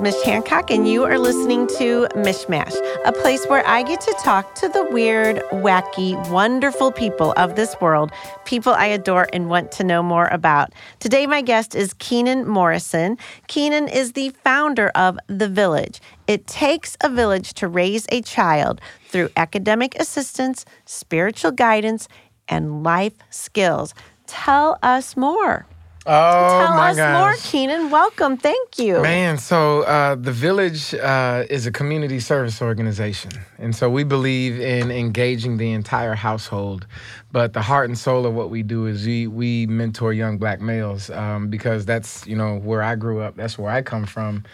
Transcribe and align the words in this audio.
Mish 0.00 0.20
Hancock, 0.22 0.70
and 0.70 0.88
you 0.88 1.04
are 1.04 1.18
listening 1.18 1.66
to 1.66 2.08
Mishmash, 2.14 2.74
a 3.04 3.12
place 3.12 3.44
where 3.46 3.66
I 3.66 3.82
get 3.82 4.00
to 4.00 4.12
talk 4.22 4.54
to 4.54 4.68
the 4.68 4.84
weird, 4.84 5.42
wacky, 5.52 6.16
wonderful 6.30 6.90
people 6.90 7.34
of 7.36 7.54
this 7.54 7.78
world, 7.82 8.10
people 8.46 8.72
I 8.72 8.86
adore 8.86 9.28
and 9.34 9.50
want 9.50 9.72
to 9.72 9.84
know 9.84 10.02
more 10.02 10.28
about. 10.28 10.72
Today, 11.00 11.26
my 11.26 11.42
guest 11.42 11.74
is 11.74 11.92
Keenan 11.94 12.48
Morrison. 12.48 13.18
Keenan 13.46 13.88
is 13.88 14.12
the 14.12 14.30
founder 14.42 14.88
of 14.94 15.18
The 15.26 15.48
Village. 15.48 16.00
It 16.26 16.46
takes 16.46 16.96
a 17.02 17.10
village 17.10 17.52
to 17.54 17.68
raise 17.68 18.06
a 18.10 18.22
child 18.22 18.80
through 19.08 19.28
academic 19.36 19.94
assistance, 19.96 20.64
spiritual 20.86 21.50
guidance, 21.50 22.08
and 22.48 22.82
life 22.82 23.18
skills. 23.28 23.94
Tell 24.26 24.78
us 24.82 25.14
more. 25.14 25.66
Oh 26.06 26.64
Tell 26.64 26.76
my 26.76 26.90
us 26.90 26.96
gosh. 26.96 27.20
more, 27.20 27.34
Keenan. 27.50 27.90
Welcome. 27.90 28.38
Thank 28.38 28.78
you. 28.78 29.02
Man, 29.02 29.36
so 29.36 29.82
uh, 29.82 30.14
the 30.14 30.32
Village 30.32 30.94
uh, 30.94 31.44
is 31.50 31.66
a 31.66 31.70
community 31.70 32.20
service 32.20 32.62
organization. 32.62 33.32
And 33.58 33.76
so 33.76 33.90
we 33.90 34.04
believe 34.04 34.58
in 34.58 34.90
engaging 34.90 35.58
the 35.58 35.72
entire 35.72 36.14
household. 36.14 36.86
But 37.32 37.52
the 37.52 37.60
heart 37.60 37.90
and 37.90 37.98
soul 37.98 38.24
of 38.24 38.34
what 38.34 38.48
we 38.48 38.62
do 38.62 38.86
is 38.86 39.06
we, 39.06 39.26
we 39.26 39.66
mentor 39.66 40.14
young 40.14 40.38
black 40.38 40.62
males 40.62 41.10
um, 41.10 41.48
because 41.48 41.84
that's, 41.84 42.26
you 42.26 42.34
know, 42.34 42.56
where 42.56 42.82
I 42.82 42.94
grew 42.94 43.20
up. 43.20 43.36
That's 43.36 43.58
where 43.58 43.70
I 43.70 43.82
come 43.82 44.06
from. 44.06 44.44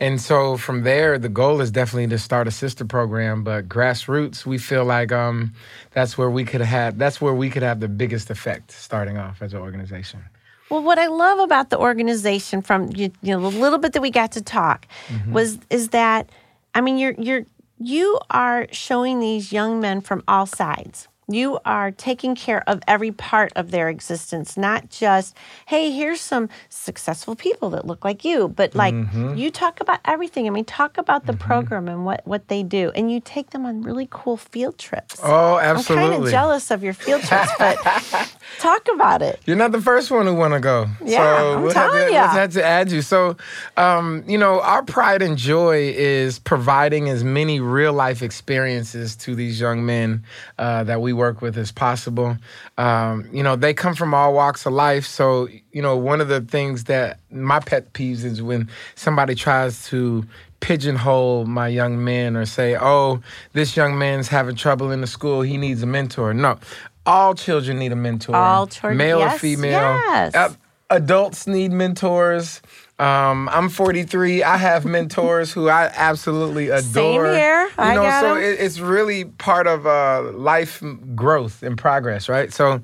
And 0.00 0.20
so 0.20 0.56
from 0.56 0.82
there, 0.82 1.16
the 1.16 1.28
goal 1.28 1.60
is 1.60 1.70
definitely 1.70 2.08
to 2.08 2.18
start 2.18 2.48
a 2.48 2.50
sister 2.50 2.84
program. 2.84 3.44
But 3.44 3.68
grassroots, 3.68 4.44
we 4.44 4.58
feel 4.58 4.84
like 4.84 5.12
um, 5.12 5.54
that's 5.92 6.18
where 6.18 6.28
we 6.28 6.44
could 6.44 6.60
have, 6.60 6.98
that's 6.98 7.20
where 7.20 7.34
we 7.34 7.50
could 7.50 7.62
have 7.62 7.78
the 7.78 7.88
biggest 7.88 8.30
effect 8.30 8.72
starting 8.72 9.16
off 9.16 9.40
as 9.40 9.54
an 9.54 9.60
organization. 9.60 10.24
Well, 10.70 10.82
what 10.82 10.98
I 10.98 11.06
love 11.06 11.38
about 11.38 11.70
the 11.70 11.78
organization, 11.78 12.62
from 12.62 12.90
you, 12.94 13.10
you 13.22 13.34
know, 13.36 13.50
the 13.50 13.58
little 13.58 13.78
bit 13.78 13.92
that 13.94 14.02
we 14.02 14.10
got 14.10 14.32
to 14.32 14.42
talk, 14.42 14.86
Mm-hmm. 15.08 15.32
was 15.32 15.58
is 15.70 15.88
that, 15.90 16.30
I 16.74 16.80
mean, 16.80 16.98
you're 16.98 17.14
you're 17.18 17.44
you 17.78 18.18
are 18.30 18.66
showing 18.72 19.20
these 19.20 19.52
young 19.52 19.80
men 19.80 20.00
from 20.00 20.22
all 20.28 20.46
sides. 20.46 21.07
You 21.30 21.58
are 21.64 21.90
taking 21.90 22.34
care 22.34 22.62
of 22.66 22.80
every 22.88 23.12
part 23.12 23.52
of 23.54 23.70
their 23.70 23.88
existence, 23.90 24.56
not 24.56 24.88
just, 24.90 25.36
hey, 25.66 25.90
here's 25.90 26.20
some 26.22 26.48
successful 26.70 27.36
people 27.36 27.68
that 27.70 27.86
look 27.86 28.04
like 28.04 28.24
you, 28.24 28.48
but 28.48 28.74
like 28.74 28.94
Mm-hmm. 28.94 29.36
you 29.36 29.50
talk 29.50 29.80
about 29.80 30.00
everything. 30.06 30.46
I 30.46 30.50
mean, 30.50 30.64
talk 30.64 30.96
about 30.98 31.26
the 31.26 31.34
program 31.34 31.88
and 31.88 32.04
what 32.06 32.22
what 32.26 32.48
they 32.48 32.62
do, 32.62 32.90
and 32.94 33.12
you 33.12 33.20
take 33.20 33.50
them 33.50 33.66
on 33.66 33.82
really 33.82 34.08
cool 34.10 34.36
field 34.38 34.78
trips. 34.78 35.20
Oh, 35.22 35.58
absolutely. 35.58 36.04
I'm 36.04 36.10
kind 36.12 36.24
of 36.24 36.30
jealous 36.30 36.70
of 36.70 36.82
your 36.82 36.94
field 36.94 37.22
trips, 37.22 37.50
but 37.58 37.76
talk 38.58 38.86
about 38.94 39.20
it. 39.22 39.40
You're 39.46 39.56
not 39.56 39.72
the 39.72 39.80
first 39.80 40.10
one 40.10 40.26
who 40.26 40.34
want 40.34 40.54
to 40.54 40.60
go. 40.60 40.86
Yeah, 41.04 41.18
so 41.18 41.54
I'm 41.56 41.62
we'll 41.62 41.72
have, 41.74 41.90
telling 41.92 42.08
to, 42.08 42.12
ya. 42.14 42.20
we'll 42.22 42.30
have 42.30 42.52
to 42.52 42.64
add 42.64 42.90
you. 42.90 43.02
So, 43.02 43.36
um, 43.76 44.24
you 44.26 44.38
know, 44.38 44.60
our 44.62 44.82
pride 44.82 45.22
and 45.22 45.36
joy 45.36 45.92
is 45.96 46.38
providing 46.38 47.08
as 47.08 47.22
many 47.22 47.60
real 47.60 47.92
life 47.92 48.22
experiences 48.22 49.14
to 49.16 49.34
these 49.34 49.60
young 49.60 49.84
men 49.84 50.24
uh, 50.58 50.84
that 50.84 51.00
we 51.00 51.12
work 51.18 51.42
with 51.42 51.58
as 51.58 51.70
possible. 51.70 52.38
Um, 52.78 53.28
you 53.32 53.42
know, 53.42 53.56
they 53.56 53.74
come 53.74 53.94
from 53.94 54.14
all 54.14 54.32
walks 54.32 54.64
of 54.64 54.72
life. 54.72 55.04
So, 55.04 55.48
you 55.72 55.82
know, 55.82 55.96
one 55.96 56.22
of 56.22 56.28
the 56.28 56.40
things 56.40 56.84
that 56.84 57.20
my 57.30 57.60
pet 57.60 57.92
peeves 57.92 58.24
is 58.24 58.40
when 58.40 58.70
somebody 58.94 59.34
tries 59.34 59.86
to 59.88 60.24
pigeonhole 60.60 61.44
my 61.44 61.68
young 61.68 62.02
men 62.02 62.36
or 62.36 62.46
say, 62.46 62.76
oh, 62.80 63.20
this 63.52 63.76
young 63.76 63.98
man's 63.98 64.28
having 64.28 64.56
trouble 64.56 64.90
in 64.90 65.00
the 65.02 65.06
school, 65.06 65.42
he 65.42 65.56
needs 65.56 65.82
a 65.82 65.86
mentor. 65.86 66.32
No. 66.32 66.58
All 67.04 67.34
children 67.34 67.78
need 67.78 67.92
a 67.92 67.96
mentor. 67.96 68.34
All 68.34 68.66
children- 68.66 68.96
male 68.96 69.18
yes, 69.18 69.36
or 69.36 69.38
female. 69.38 70.00
yes. 70.08 70.34
Uh, 70.34 70.54
adults 70.90 71.46
need 71.46 71.72
mentors. 71.72 72.62
Um, 72.98 73.48
I'm 73.50 73.68
43. 73.68 74.42
I 74.42 74.56
have 74.56 74.84
mentors 74.84 75.52
who 75.52 75.68
I 75.68 75.90
absolutely 75.94 76.68
adore. 76.68 76.80
Same 76.80 77.24
here. 77.24 77.64
You 77.64 77.72
I 77.78 77.94
know, 77.94 78.02
got 78.02 78.20
so 78.20 78.34
it, 78.36 78.56
So 78.56 78.64
it's 78.64 78.80
really 78.80 79.24
part 79.24 79.66
of 79.68 79.86
uh, 79.86 80.32
life 80.32 80.82
growth 81.14 81.62
and 81.62 81.78
progress, 81.78 82.28
right? 82.28 82.52
So, 82.52 82.82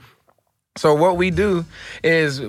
so 0.76 0.94
what 0.94 1.16
we 1.16 1.30
do 1.30 1.64
is 2.04 2.40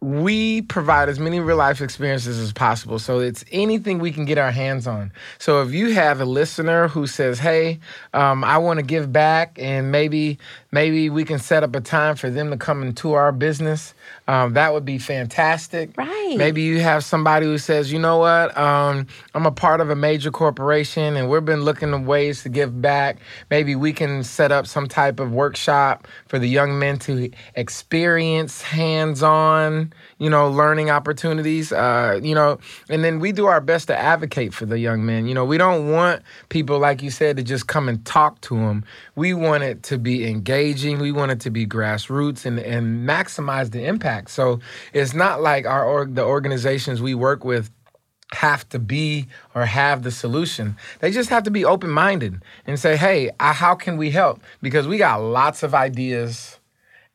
we 0.00 0.60
provide 0.62 1.08
as 1.08 1.18
many 1.18 1.40
real 1.40 1.56
life 1.56 1.80
experiences 1.80 2.38
as 2.38 2.52
possible. 2.52 2.98
So 2.98 3.20
it's 3.20 3.42
anything 3.50 3.98
we 3.98 4.12
can 4.12 4.26
get 4.26 4.36
our 4.36 4.50
hands 4.50 4.86
on. 4.86 5.10
So 5.38 5.62
if 5.62 5.72
you 5.72 5.94
have 5.94 6.20
a 6.20 6.26
listener 6.26 6.88
who 6.88 7.06
says, 7.06 7.38
"Hey, 7.38 7.80
um, 8.12 8.44
I 8.44 8.58
want 8.58 8.78
to 8.78 8.84
give 8.84 9.12
back," 9.12 9.56
and 9.58 9.90
maybe 9.90 10.38
maybe 10.74 11.08
we 11.08 11.24
can 11.24 11.38
set 11.38 11.62
up 11.62 11.74
a 11.76 11.80
time 11.80 12.16
for 12.16 12.28
them 12.28 12.50
to 12.50 12.56
come 12.56 12.82
into 12.82 13.12
our 13.12 13.30
business, 13.30 13.94
um, 14.26 14.54
that 14.54 14.72
would 14.72 14.84
be 14.84 14.98
fantastic. 14.98 15.96
Right. 15.96 16.34
Maybe 16.36 16.62
you 16.62 16.80
have 16.80 17.04
somebody 17.04 17.46
who 17.46 17.58
says, 17.58 17.92
"You 17.92 18.00
know 18.00 18.18
what? 18.18 18.56
Um, 18.58 19.06
I'm 19.34 19.46
a 19.46 19.52
part 19.52 19.80
of 19.80 19.88
a 19.88 19.94
major 19.94 20.32
corporation, 20.32 21.16
and 21.16 21.30
we've 21.30 21.44
been 21.44 21.62
looking 21.62 21.94
at 21.94 22.02
ways 22.02 22.42
to 22.42 22.48
give 22.48 22.82
back. 22.82 23.18
Maybe 23.50 23.76
we 23.76 23.92
can 23.92 24.24
set 24.24 24.50
up 24.50 24.66
some 24.66 24.88
type 24.88 25.20
of 25.20 25.30
workshop 25.30 26.08
for 26.26 26.40
the 26.40 26.48
young 26.48 26.78
men 26.78 26.98
to 27.00 27.30
experience 27.54 28.60
hands-on." 28.60 29.92
You 30.24 30.30
know, 30.30 30.48
learning 30.48 30.88
opportunities, 30.88 31.70
uh, 31.70 32.18
you 32.22 32.34
know, 32.34 32.58
and 32.88 33.04
then 33.04 33.20
we 33.20 33.30
do 33.30 33.44
our 33.44 33.60
best 33.60 33.88
to 33.88 33.94
advocate 33.94 34.54
for 34.54 34.64
the 34.64 34.78
young 34.78 35.04
men. 35.04 35.26
You 35.26 35.34
know, 35.34 35.44
we 35.44 35.58
don't 35.58 35.90
want 35.92 36.22
people, 36.48 36.78
like 36.78 37.02
you 37.02 37.10
said, 37.10 37.36
to 37.36 37.42
just 37.42 37.66
come 37.66 37.90
and 37.90 38.02
talk 38.06 38.40
to 38.40 38.56
them. 38.56 38.86
We 39.16 39.34
want 39.34 39.64
it 39.64 39.82
to 39.82 39.98
be 39.98 40.26
engaging. 40.26 40.98
We 40.98 41.12
want 41.12 41.32
it 41.32 41.40
to 41.40 41.50
be 41.50 41.66
grassroots 41.66 42.46
and, 42.46 42.58
and 42.58 43.06
maximize 43.06 43.70
the 43.70 43.84
impact. 43.84 44.30
So 44.30 44.60
it's 44.94 45.12
not 45.12 45.42
like 45.42 45.66
our 45.66 45.84
org, 45.84 46.14
the 46.14 46.24
organizations 46.24 47.02
we 47.02 47.14
work 47.14 47.44
with 47.44 47.70
have 48.32 48.66
to 48.70 48.78
be 48.78 49.26
or 49.54 49.66
have 49.66 50.04
the 50.04 50.10
solution. 50.10 50.78
They 51.00 51.10
just 51.10 51.28
have 51.28 51.42
to 51.42 51.50
be 51.50 51.66
open 51.66 51.90
minded 51.90 52.42
and 52.66 52.80
say, 52.80 52.96
hey, 52.96 53.30
I, 53.38 53.52
how 53.52 53.74
can 53.74 53.98
we 53.98 54.08
help? 54.08 54.42
Because 54.62 54.88
we 54.88 54.96
got 54.96 55.20
lots 55.20 55.62
of 55.62 55.74
ideas 55.74 56.58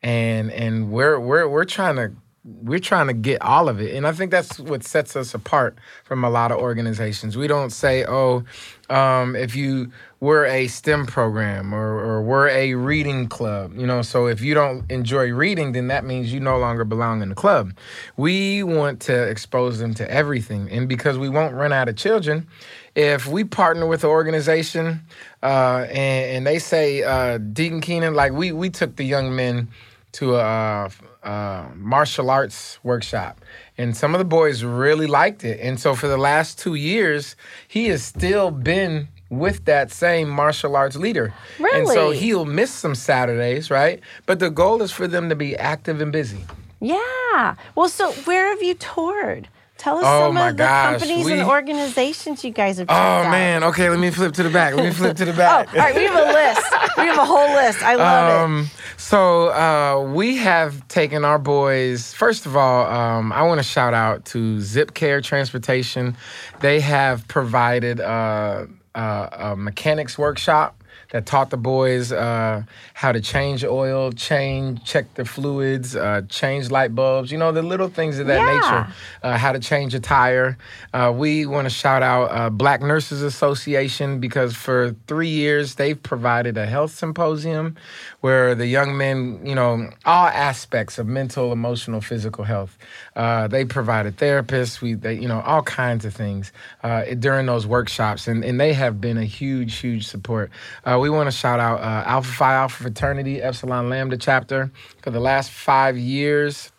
and 0.04 0.52
and 0.52 0.92
we're 0.92 1.20
we're 1.20 1.48
we're 1.48 1.66
trying 1.66 1.96
to 1.96 2.14
we're 2.62 2.80
trying 2.80 3.08
to 3.08 3.14
get 3.14 3.42
all 3.42 3.70
of 3.70 3.80
it. 3.82 3.96
And 3.96 4.08
i 4.08 4.12
think 4.12 4.32
that's 4.32 4.60
what 4.60 4.84
sets 4.84 5.16
us 5.16 5.34
apart 5.34 5.78
from 6.04 6.24
a 6.24 6.30
lot 6.30 6.52
of 6.52 6.60
organizations. 6.60 7.38
We 7.38 7.48
don't 7.48 7.70
say 7.70 8.06
oh 8.08 8.44
um, 8.90 9.36
if 9.36 9.56
you 9.56 9.92
we're 10.20 10.46
a 10.48 10.68
stem 10.68 11.06
program 11.06 11.74
or, 11.74 12.00
or 12.00 12.22
we're 12.24 12.50
a 12.50 12.74
reading 12.74 13.28
club 13.28 13.74
you 13.78 13.86
know 13.86 14.02
so 14.02 14.26
if 14.26 14.42
you 14.42 14.54
don't 14.54 14.90
enjoy 14.92 15.32
reading 15.32 15.74
then 15.74 15.88
that 15.88 16.04
means 16.04 16.34
you 16.34 16.40
no 16.40 16.58
longer 16.58 16.84
belong 16.84 17.22
in 17.22 17.30
the 17.30 17.36
club. 17.36 17.74
We 18.18 18.64
want 18.64 19.00
to 19.02 19.24
expose 19.30 19.80
them 19.80 19.94
to 19.96 20.12
everything. 20.12 20.70
And 20.72 20.90
because 20.90 21.18
we 21.18 21.30
won't 21.30 21.54
run 21.54 21.72
out 21.72 21.88
of 21.88 21.96
children 21.96 22.48
if 22.96 23.28
we 23.28 23.44
partner 23.44 23.88
with 23.88 24.04
an 24.04 24.10
organization 24.10 25.02
uh, 25.44 25.86
and, 25.90 26.38
and 26.38 26.48
they 26.48 26.60
say 26.60 27.04
uh, 27.04 27.38
deacon 27.38 27.82
keenan 27.82 28.14
like 28.14 28.34
we 28.34 28.52
we 28.52 28.70
took 28.70 28.96
the 28.96 29.06
young 29.06 29.36
men 29.36 29.68
to 30.12 30.36
a, 30.36 30.90
uh 31.24 31.66
martial 31.76 32.30
arts 32.30 32.80
workshop 32.84 33.42
and 33.78 33.96
some 33.98 34.16
of 34.16 34.20
the 34.20 34.26
boys 34.26 34.64
really 34.64 35.06
liked 35.08 35.44
it 35.44 35.60
and 35.60 35.78
so 35.80 35.94
for 35.94 36.08
the 36.08 36.18
last 36.18 36.58
two 36.58 36.76
years 36.76 37.36
he 37.68 37.88
has 37.90 38.02
still 38.04 38.52
been 38.52 39.08
with 39.30 39.66
that 39.66 39.92
same 39.92 40.30
martial 40.30 40.76
arts 40.78 40.96
leader 40.96 41.34
Really? 41.60 41.80
and 41.80 41.88
so 41.90 42.12
he'll 42.12 42.46
miss 42.46 42.72
some 42.72 42.96
saturdays 42.96 43.70
right 43.70 44.00
but 44.28 44.40
the 44.40 44.50
goal 44.50 44.82
is 44.82 44.92
for 44.92 45.08
them 45.10 45.28
to 45.28 45.36
be 45.36 45.58
active 45.58 46.00
and 46.02 46.12
busy 46.12 46.46
Yeah. 46.80 47.56
Well, 47.76 47.90
so 47.90 48.14
where 48.24 48.48
have 48.50 48.64
you 48.64 48.74
toured? 48.76 49.50
Tell 49.78 49.98
us 49.98 50.04
Oh, 50.06 50.28
some 50.28 50.38
of 50.38 50.56
the 50.58 50.64
gosh, 50.64 51.00
companies 51.00 51.26
we- 51.26 51.34
and 51.40 51.44
organizations 51.50 52.44
you 52.46 52.52
guys 52.52 52.78
have 52.80 52.88
oh 52.90 52.94
out. 52.94 53.32
man 53.32 53.64
okay 53.66 53.90
let 53.90 54.00
me 54.00 54.10
flip 54.12 54.34
to 54.34 54.44
the 54.44 54.50
back 54.50 54.74
let 54.76 54.86
me 54.86 54.92
flip 54.92 55.16
to 55.18 55.26
the 55.26 55.34
back. 55.34 55.68
Oh, 55.70 55.72
back 55.72 55.74
all 55.74 55.80
right. 55.82 55.96
We 55.96 56.04
have 56.04 56.16
a 56.16 56.32
list. 56.32 56.68
We 56.98 57.04
have 57.06 57.18
a 57.18 57.26
whole 57.26 57.52
list. 57.54 57.84
I 57.84 57.96
love 57.96 58.52
it. 58.52 58.70
So 59.00 59.48
uh, 59.52 60.12
we 60.14 60.36
have 60.36 60.86
taken 60.90 61.24
our 61.24 61.40
boys. 61.40 62.14
First 62.14 62.46
of 62.46 62.58
all, 62.58 62.86
um, 62.86 63.32
I 63.32 63.44
want 63.44 63.60
to 63.60 63.64
shout 63.64 63.94
out 63.94 64.26
to 64.26 64.60
Zip 64.60 64.94
Care 64.94 65.22
Transportation. 65.22 66.18
They 66.60 66.82
have 66.82 67.26
provided 67.30 68.02
uh, 68.02 68.66
uh, 68.94 69.30
a 69.32 69.56
mechanics 69.56 70.18
workshop 70.18 70.79
that 71.12 71.26
taught 71.26 71.50
the 71.50 71.58
boys 71.58 72.12
uh, 72.12 72.64
how 72.94 73.12
to 73.12 73.20
change 73.20 73.64
oil, 73.66 74.12
change, 74.12 74.84
check 74.84 75.12
the 75.16 75.26
fluids, 75.26 75.96
uh, 75.96 76.22
change 76.30 76.70
light 76.70 76.94
bulbs. 76.94 77.32
You 77.32 77.38
know 77.40 77.52
the 77.52 77.64
little 77.64 77.90
things 77.90 78.20
of 78.20 78.28
that 78.28 78.42
Yeah. 78.46 78.54
nature. 78.54 78.94
Uh, 79.24 79.38
how 79.38 79.52
to 79.52 79.60
change 79.60 79.96
a 79.96 80.00
tire. 80.00 80.58
Uh, 80.94 81.12
we 81.16 81.46
want 81.48 81.66
to 81.66 81.70
shout 81.74 82.04
out 82.04 82.26
uh, 82.26 82.50
Black 82.52 82.82
Nurses 82.82 83.22
Association 83.24 84.20
because 84.20 84.56
for 84.56 84.96
three 85.08 85.30
years 85.30 85.76
they've 85.76 86.02
provided 86.02 86.58
a 86.58 86.66
health 86.68 86.92
symposium 86.92 87.76
where 88.22 88.54
the 88.54 88.68
young 88.68 88.96
men, 88.98 89.40
you 89.46 89.56
know, 89.56 89.90
all 90.06 90.28
aspects 90.28 91.00
of 91.00 91.08
mental, 91.08 91.52
emotional, 91.52 92.02
physical 92.02 92.44
health. 92.44 92.78
Uh, 93.16 93.48
they 93.48 93.66
provided 93.66 94.18
therapists. 94.18 94.82
We, 94.82 94.94
they, 94.94 95.16
you 95.16 95.28
know, 95.28 95.42
all 95.42 95.64
kinds 95.64 96.06
of 96.06 96.14
things 96.14 96.52
uh, 96.84 97.06
during 97.18 97.46
those 97.48 97.66
workshops, 97.66 98.28
and, 98.28 98.44
and 98.46 98.60
they 98.60 98.74
have 98.74 99.02
been 99.02 99.18
a 99.18 99.26
huge, 99.26 99.78
huge 99.78 100.06
support. 100.08 100.52
Uh, 100.86 100.99
we 101.00 101.10
want 101.10 101.28
to 101.28 101.36
shout 101.36 101.60
out 101.60 101.80
uh, 101.82 102.04
Alpha 102.08 102.32
Phi 102.32 102.54
Alpha 102.54 102.84
Fraternity, 102.84 103.42
Epsilon 103.42 103.90
Lambda 103.90 104.18
chapter. 104.18 104.72
For 105.02 105.12
the 105.12 105.20
last 105.20 105.52
five 105.52 105.98
years, 105.98 106.72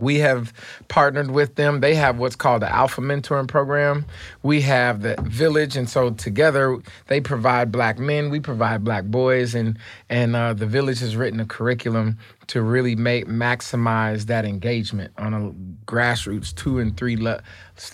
we 0.00 0.18
have 0.18 0.52
partnered 0.88 1.30
with 1.30 1.56
them. 1.56 1.80
They 1.80 1.94
have 1.94 2.18
what's 2.18 2.36
called 2.36 2.62
the 2.62 2.70
Alpha 2.70 3.00
Mentoring 3.00 3.48
Program. 3.48 4.04
We 4.42 4.60
have 4.62 5.02
the 5.02 5.16
Village, 5.22 5.76
and 5.76 5.88
so 5.88 6.10
together 6.10 6.78
they 7.06 7.20
provide 7.20 7.72
black 7.72 7.98
men. 7.98 8.30
We 8.30 8.40
provide 8.40 8.84
black 8.84 9.04
boys, 9.04 9.54
and 9.54 9.78
and 10.08 10.36
uh, 10.36 10.54
the 10.54 10.66
Village 10.66 11.00
has 11.00 11.16
written 11.16 11.40
a 11.40 11.46
curriculum 11.46 12.18
to 12.48 12.62
really 12.62 12.96
make 12.96 13.26
maximize 13.26 14.24
that 14.26 14.44
engagement 14.44 15.12
on 15.18 15.34
a 15.34 15.52
grassroots 15.90 16.54
two 16.54 16.78
and 16.78 16.96
three 16.96 17.16
le- 17.16 17.42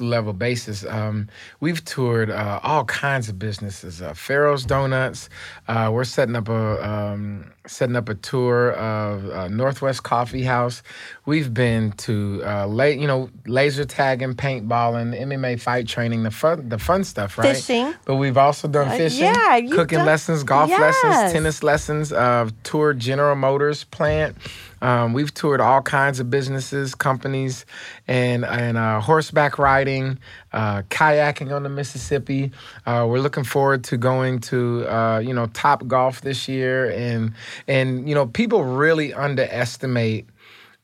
level 0.01 0.33
basis. 0.33 0.85
Um, 0.87 1.29
we've 1.61 1.85
toured 1.85 2.31
uh, 2.31 2.61
all 2.63 2.85
kinds 2.85 3.29
of 3.29 3.39
businesses. 3.39 4.01
Uh, 4.01 4.15
Pharaoh's 4.15 4.65
Donuts. 4.65 5.29
Uh, 5.69 5.91
we're 5.93 6.05
setting 6.05 6.37
up 6.37 6.49
a 6.49 6.89
um, 6.89 7.53
setting 7.67 7.97
up 7.97 8.09
a 8.09 8.15
tour 8.15 8.73
of 8.73 9.29
uh, 9.31 9.49
Northwest 9.49 10.03
Coffee 10.05 10.43
House. 10.45 10.83
We've 11.27 11.53
been 11.53 11.93
to 12.07 12.43
uh, 12.45 12.67
la- 12.67 12.85
you 12.85 13.07
know 13.07 13.31
laser 13.47 13.85
tagging, 13.85 14.35
paintballing, 14.35 15.21
MMA 15.21 15.61
fight 15.61 15.87
training, 15.89 16.23
the 16.23 16.31
fun 16.31 16.69
the 16.69 16.79
fun 16.79 17.05
stuff, 17.05 17.39
right? 17.39 17.57
Fishing. 17.57 17.93
But 18.05 18.17
we've 18.17 18.39
also 18.39 18.69
done 18.69 18.89
Uh, 18.89 18.97
fishing, 18.97 19.25
yeah, 19.25 19.61
cooking 19.73 19.99
done- 19.99 20.07
lessons, 20.07 20.45
golf 20.45 20.71
Yes. 20.71 20.81
lessons, 20.81 21.33
tennis 21.33 21.63
lessons. 21.63 22.13
Uh, 22.13 22.49
toured 22.63 22.99
General 23.01 23.35
Motors 23.37 23.83
plant. 23.85 24.37
Um, 24.83 25.13
we've 25.15 25.33
toured 25.33 25.61
all 25.61 25.81
kinds 25.81 26.21
of 26.21 26.29
businesses, 26.31 26.95
companies, 26.95 27.65
and 28.07 28.45
and 28.45 28.77
uh, 28.77 29.01
horseback 29.01 29.59
riding, 29.59 30.19
uh, 30.53 30.83
kayaking 30.83 31.55
on 31.55 31.63
the 31.63 31.69
Mississippi. 31.69 32.53
Uh, 32.85 33.07
we're 33.09 33.21
looking 33.21 33.45
forward 33.45 33.85
to 33.85 33.97
going 33.97 34.41
to 34.41 34.87
uh, 34.87 35.19
you 35.19 35.33
know 35.33 35.47
Top 35.47 35.87
Golf 35.87 36.21
this 36.21 36.49
year, 36.49 36.91
and 36.91 37.33
and 37.67 38.09
you 38.09 38.15
know 38.15 38.27
people 38.27 38.65
really 38.65 39.15
underestimate 39.15 40.29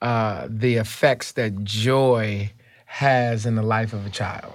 uh, 0.00 0.46
the 0.48 0.76
effects 0.76 1.32
that 1.32 1.62
joy 1.62 2.50
has 2.86 3.46
in 3.46 3.54
the 3.54 3.62
life 3.62 3.92
of 3.92 4.06
a 4.06 4.10
child. 4.10 4.54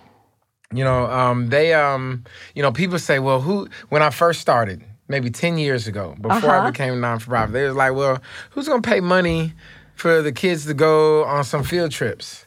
You 0.73 0.83
know, 0.83 1.05
um, 1.05 1.49
they, 1.49 1.73
um, 1.73 2.25
you 2.55 2.61
know, 2.61 2.71
people 2.71 2.99
say, 2.99 3.19
well, 3.19 3.39
who, 3.39 3.69
when 3.89 4.01
I 4.01 4.09
first 4.09 4.41
started, 4.41 4.83
maybe 5.07 5.29
10 5.29 5.57
years 5.57 5.87
ago, 5.87 6.15
before 6.21 6.51
I 6.51 6.57
Uh-huh. 6.59 6.71
became 6.71 6.99
non 6.99 7.19
for 7.19 7.29
profit, 7.31 7.53
they 7.53 7.65
was 7.67 7.75
like, 7.75 7.93
well, 7.93 8.19
who's 8.51 8.67
going 8.67 8.81
to 8.81 8.89
pay 8.89 8.99
money 9.01 9.53
for 9.95 10.21
the 10.21 10.31
kids 10.31 10.65
to 10.65 10.73
go 10.73 11.23
on 11.25 11.43
some 11.43 11.63
field 11.63 11.91
trips? 11.91 12.45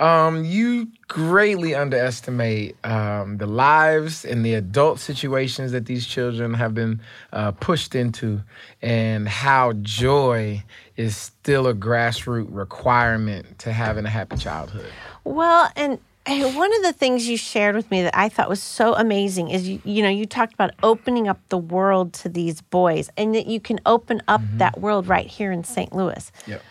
Um, 0.00 0.46
you 0.46 0.88
greatly 1.08 1.74
underestimate 1.74 2.74
um, 2.86 3.36
the 3.36 3.46
lives 3.46 4.24
and 4.24 4.42
the 4.46 4.54
adult 4.54 4.98
situations 4.98 5.72
that 5.72 5.84
these 5.84 6.06
children 6.06 6.54
have 6.54 6.72
been 6.74 7.02
uh, 7.34 7.50
pushed 7.52 7.94
into, 7.94 8.40
and 8.80 9.28
how 9.28 9.74
joy 9.82 10.64
is 10.96 11.16
still 11.18 11.66
a 11.66 11.74
grassroots 11.74 12.46
requirement 12.50 13.58
to 13.58 13.74
having 13.74 14.06
a 14.06 14.08
happy 14.08 14.36
childhood. 14.38 14.90
Well, 15.24 15.70
and 15.76 15.98
one 16.28 16.74
of 16.76 16.82
the 16.82 16.92
things 16.92 17.28
you 17.28 17.36
shared 17.36 17.74
with 17.74 17.90
me 17.90 18.02
that 18.02 18.16
I 18.16 18.28
thought 18.28 18.48
was 18.48 18.62
so 18.62 18.94
amazing 18.94 19.50
is 19.50 19.68
you, 19.68 19.80
you 19.84 20.02
know 20.02 20.08
you 20.08 20.26
talked 20.26 20.54
about 20.54 20.72
opening 20.82 21.28
up 21.28 21.40
the 21.48 21.58
world 21.58 22.12
to 22.14 22.28
these 22.28 22.60
boys 22.60 23.10
and 23.16 23.34
that 23.34 23.46
you 23.46 23.60
can 23.60 23.80
open 23.86 24.22
up 24.28 24.42
that 24.58 24.78
world 24.80 25.08
right 25.08 25.26
here 25.26 25.50
in 25.50 25.64
St. 25.64 25.92
Louis, 25.94 26.30
Yep. 26.46 26.62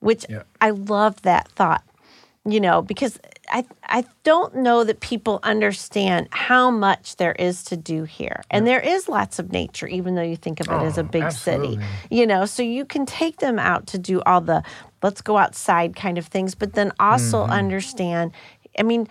which 0.00 0.26
Yeah. 0.28 0.42
I 0.60 0.70
love 0.70 1.20
that 1.22 1.48
thought. 1.48 1.82
You 2.44 2.58
know, 2.60 2.82
because 2.82 3.20
I 3.50 3.64
I 3.84 4.04
don't 4.24 4.56
know 4.56 4.82
that 4.82 4.98
people 4.98 5.38
understand 5.44 6.26
how 6.32 6.72
much 6.72 7.14
there 7.16 7.32
is 7.32 7.62
to 7.64 7.76
do 7.76 8.02
here. 8.02 8.42
And 8.50 8.66
there 8.66 8.80
is 8.80 9.08
lots 9.08 9.38
of 9.38 9.52
nature 9.52 9.86
even 9.86 10.16
though 10.16 10.22
you 10.22 10.34
think 10.36 10.58
of 10.58 10.66
it 10.66 10.82
as 10.82 10.98
a 10.98 11.02
Oh, 11.02 11.04
big 11.04 11.30
city. 11.30 11.78
You 12.10 12.26
know, 12.26 12.44
so 12.44 12.62
you 12.64 12.84
can 12.84 13.06
take 13.06 13.38
them 13.38 13.60
out 13.60 13.86
to 13.88 13.98
do 13.98 14.22
all 14.26 14.40
the 14.40 14.64
let's 15.04 15.20
go 15.20 15.36
outside 15.36 15.94
kind 15.94 16.18
of 16.18 16.26
things, 16.26 16.56
but 16.56 16.72
then 16.74 16.92
also 16.98 17.42
Mm-hmm. 17.44 17.52
understand. 17.52 18.32
I 18.78 18.82
mean, 18.82 19.08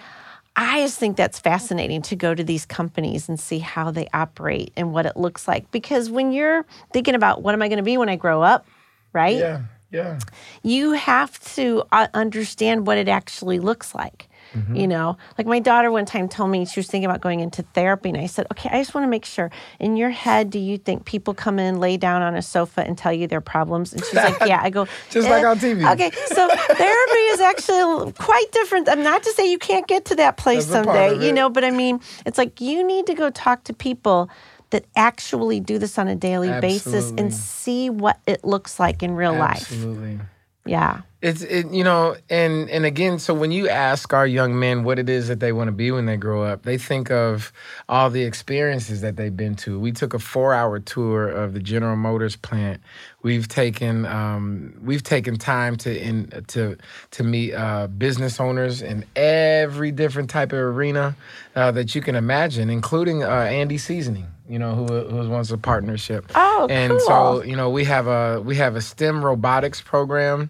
I 0.56 0.82
just 0.82 1.00
think 1.00 1.16
that's 1.18 1.40
fascinating 1.40 2.02
to 2.04 2.16
go 2.16 2.36
to 2.36 2.44
these 2.44 2.66
companies 2.66 3.30
and 3.30 3.40
see 3.40 3.60
how 3.60 3.92
they 3.92 4.08
operate 4.14 4.74
and 4.76 4.94
what 4.94 5.06
it 5.06 5.16
looks 5.16 5.48
like. 5.48 5.72
Because 5.72 6.10
when 6.10 6.32
you're 6.32 6.66
thinking 6.92 7.16
about 7.16 7.42
what 7.42 7.54
am 7.54 7.62
I 7.62 7.68
going 7.70 7.78
to 7.78 7.84
be 7.84 7.98
when 7.98 8.10
I 8.10 8.16
grow 8.18 8.42
up, 8.42 8.66
right? 9.14 9.38
Yeah. 9.38 9.62
Yeah. 9.92 10.20
you 10.64 10.94
have 10.94 11.38
to 11.56 11.84
uh, 11.92 12.08
understand 12.14 12.88
what 12.88 12.98
it 12.98 13.10
actually 13.10 13.60
looks 13.60 13.94
like. 13.94 14.30
Mm-hmm. 14.54 14.76
You 14.76 14.88
know, 14.88 15.18
like 15.38 15.48
my 15.48 15.60
daughter 15.60 15.92
one 15.92 16.06
time 16.06 16.28
told 16.28 16.52
me 16.52 16.66
she 16.66 16.80
was 16.80 16.88
thinking 16.88 17.10
about 17.10 17.22
going 17.22 17.40
into 17.40 17.64
therapy, 17.64 18.10
and 18.10 18.18
I 18.18 18.26
said, 18.26 18.48
Okay, 18.52 18.70
I 18.70 18.82
just 18.82 18.94
want 18.94 19.06
to 19.06 19.10
make 19.10 19.26
sure 19.26 19.50
in 19.80 19.96
your 19.96 20.10
head, 20.10 20.50
do 20.50 20.60
you 20.60 20.78
think 20.78 21.06
people 21.06 21.34
come 21.34 21.60
in, 21.60 21.80
lay 21.80 21.98
down 21.98 22.22
on 22.22 22.36
a 22.36 22.42
sofa, 22.42 22.82
and 22.82 22.98
tell 22.98 23.14
you 23.14 23.28
their 23.28 23.42
problems? 23.42 23.94
And 23.94 24.04
she's 24.04 24.14
like, 24.14 24.38
Yeah. 24.46 24.60
I 24.62 24.70
go, 24.70 24.88
Just 25.10 25.30
like 25.30 25.44
"Eh." 25.44 25.48
on 25.48 25.58
TV. 25.58 25.92
Okay, 25.94 26.12
so 26.28 26.48
therapy 26.48 27.20
is 27.32 27.42
actually 27.42 28.12
quite 28.14 28.52
different. 28.52 28.90
I'm 28.90 29.04
not 29.04 29.24
to 29.24 29.32
say 29.32 29.50
you 29.50 29.58
can't 29.58 29.88
get 29.88 30.06
to 30.06 30.16
that 30.16 30.38
place 30.38 30.66
That's 30.66 30.86
someday, 30.86 31.26
you 31.26 31.32
know, 31.34 31.50
but 31.50 31.64
I 31.64 31.72
mean, 31.72 32.02
it's 32.26 32.38
like 32.38 32.60
you 32.60 32.86
need 32.86 33.08
to 33.08 33.14
go 33.14 33.30
talk 33.30 33.64
to 33.66 33.74
people 33.74 34.30
that 34.72 34.86
actually 34.96 35.60
do 35.60 35.78
this 35.78 35.98
on 35.98 36.08
a 36.08 36.16
daily 36.16 36.50
basis 36.62 37.12
and 37.18 37.34
see 37.34 37.90
what 37.90 38.20
it 38.26 38.44
looks 38.44 38.80
like 38.80 39.04
in 39.04 39.16
real 39.16 39.34
life. 39.34 39.72
Absolutely. 39.72 40.20
Yeah. 40.66 41.02
It's 41.22 41.44
it 41.44 41.72
you 41.72 41.84
know 41.84 42.16
and 42.32 42.68
and 42.72 42.84
again 42.84 43.20
so 43.20 43.36
when 43.36 43.52
you 43.52 43.70
ask 43.70 44.12
our 44.12 44.26
young 44.26 44.58
men 44.58 44.84
what 44.84 44.98
it 44.98 45.08
is 45.08 45.28
that 45.28 45.40
they 45.40 45.52
want 45.52 45.68
to 45.68 45.72
be 45.72 45.92
when 45.92 46.08
they 46.08 46.18
grow 46.18 46.44
up 46.44 46.64
they 46.64 46.80
think 46.80 47.12
of 47.12 47.54
all 47.88 48.10
the 48.10 48.24
experiences 48.24 49.02
that 49.02 49.18
they've 49.18 49.36
been 49.36 49.56
to. 49.58 49.80
We 49.80 49.92
took 49.92 50.16
a 50.16 50.18
4-hour 50.18 50.80
tour 50.80 51.28
of 51.30 51.54
the 51.54 51.60
General 51.60 51.96
Motors 51.96 52.36
plant. 52.36 52.82
We've 53.22 53.48
taken 53.48 54.08
um, 54.08 54.74
we've 54.82 55.04
taken 55.04 55.38
time 55.38 55.78
to 55.78 55.96
in 55.96 56.44
to 56.48 56.76
to 57.12 57.24
meet 57.24 57.54
uh, 57.54 57.86
business 57.86 58.40
owners 58.40 58.82
in 58.82 59.06
every 59.16 59.92
different 59.92 60.32
type 60.32 60.52
of 60.52 60.60
arena 60.60 61.16
uh, 61.56 61.70
that 61.72 61.94
you 61.94 62.02
can 62.02 62.16
imagine 62.16 62.72
including 62.72 63.24
uh, 63.24 63.28
Andy 63.28 63.78
Seasoning 63.78 64.26
you 64.50 64.58
know 64.58 64.74
who 64.74 64.86
who 64.86 65.16
was 65.16 65.28
once 65.28 65.52
a 65.52 65.58
partnership. 65.58 66.32
Oh, 66.34 66.68
and 66.70 66.92
cool. 66.92 67.00
so 67.00 67.44
you 67.44 67.56
know 67.56 67.70
we 67.70 67.86
have 67.86 68.08
a 68.08 68.42
we 68.42 68.56
have 68.56 68.76
a 68.76 68.82
STEM 68.82 69.24
robotics 69.24 69.82
program 69.82 70.50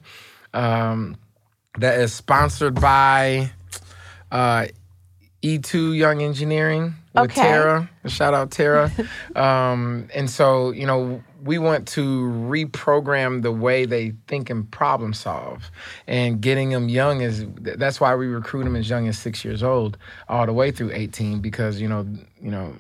um, 0.54 1.18
that 1.78 2.00
is 2.00 2.14
sponsored 2.14 2.76
by 2.76 3.52
uh, 4.32 4.68
E2 5.42 5.98
Young 5.98 6.22
Engineering 6.22 6.96
with 7.14 7.32
Okay. 7.32 7.42
Tara. 7.42 7.90
Shout 8.08 8.34
out 8.34 8.52
Tara. 8.52 8.92
um, 9.36 10.08
and 10.14 10.30
so, 10.30 10.72
you 10.72 10.86
know, 10.86 11.24
we 11.44 11.58
want 11.58 11.88
to 11.90 12.26
reprogram 12.48 13.42
the 13.42 13.52
way 13.52 13.86
they 13.86 14.14
think 14.28 14.50
and 14.50 14.70
problem 14.70 15.14
solve. 15.14 15.72
And 16.08 16.40
getting 16.42 16.70
them 16.70 16.88
young 16.90 17.22
is 17.22 17.46
that's 17.62 18.00
why 18.00 18.16
we 18.16 18.28
recruit 18.28 18.64
them 18.64 18.76
as 18.76 18.90
young 18.90 19.08
as 19.08 19.18
six 19.18 19.44
years 19.44 19.64
old, 19.64 19.98
all 20.30 20.46
the 20.46 20.54
way 20.54 20.72
through 20.72 20.92
18, 20.94 21.40
because, 21.40 21.82
you 21.82 21.88
know, 21.88 22.06
you 22.40 22.52
know, 22.52 22.76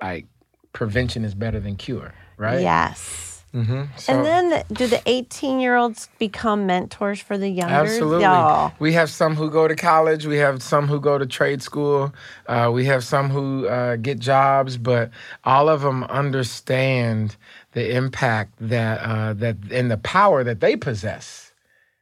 like 0.00 0.26
prevention 0.72 1.24
is 1.24 1.34
better 1.34 1.58
than 1.60 1.76
cure, 1.76 2.14
right? 2.36 2.60
Yes. 2.60 3.29
Mm-hmm. 3.54 3.82
So, 3.96 4.12
and 4.12 4.24
then 4.24 4.64
do 4.72 4.86
the 4.86 5.02
18 5.06 5.58
year 5.58 5.76
olds 5.76 6.08
become 6.18 6.66
mentors 6.66 7.20
for 7.20 7.36
the 7.36 7.48
younger? 7.48 7.74
Absolutely. 7.74 8.24
Oh, 8.24 8.72
We 8.78 8.92
have 8.92 9.10
some 9.10 9.34
who 9.34 9.50
go 9.50 9.66
to 9.66 9.74
college. 9.74 10.24
We 10.26 10.36
have 10.36 10.62
some 10.62 10.86
who 10.86 11.00
go 11.00 11.18
to 11.18 11.26
trade 11.26 11.60
school. 11.60 12.14
Uh, 12.46 12.70
we 12.72 12.84
have 12.84 13.02
some 13.02 13.28
who 13.28 13.66
uh, 13.66 13.96
get 13.96 14.20
jobs, 14.20 14.76
but 14.76 15.10
all 15.42 15.68
of 15.68 15.82
them 15.82 16.04
understand 16.04 17.36
the 17.72 17.94
impact 17.94 18.54
that 18.60 19.00
uh, 19.00 19.32
that 19.34 19.56
and 19.70 19.90
the 19.90 19.98
power 19.98 20.44
that 20.44 20.60
they 20.60 20.76
possess. 20.76 21.48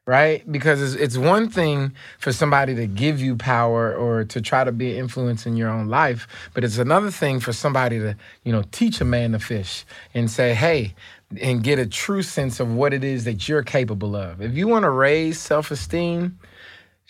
Right, 0.06 0.50
because 0.50 0.80
it's, 0.80 0.94
it's 0.94 1.18
one 1.18 1.50
thing 1.50 1.92
for 2.18 2.32
somebody 2.32 2.74
to 2.76 2.86
give 2.86 3.20
you 3.20 3.36
power 3.36 3.94
or 3.94 4.24
to 4.24 4.40
try 4.40 4.64
to 4.64 4.72
be 4.72 4.92
an 4.92 5.00
influence 5.00 5.44
in 5.44 5.54
your 5.54 5.68
own 5.68 5.88
life, 5.88 6.26
but 6.54 6.64
it's 6.64 6.78
another 6.78 7.10
thing 7.10 7.40
for 7.40 7.52
somebody 7.52 7.98
to, 7.98 8.16
you 8.42 8.50
know, 8.50 8.64
teach 8.72 9.02
a 9.02 9.04
man 9.04 9.32
to 9.32 9.38
fish 9.38 9.84
and 10.14 10.30
say, 10.30 10.54
"Hey, 10.54 10.94
and 11.40 11.62
get 11.62 11.78
a 11.78 11.86
true 11.86 12.22
sense 12.22 12.60
of 12.60 12.72
what 12.72 12.92
it 12.94 13.04
is 13.04 13.24
that 13.24 13.48
you're 13.48 13.62
capable 13.62 14.16
of. 14.16 14.40
If 14.40 14.54
you 14.56 14.66
want 14.68 14.84
to 14.84 14.90
raise 14.90 15.38
self 15.38 15.70
esteem, 15.70 16.38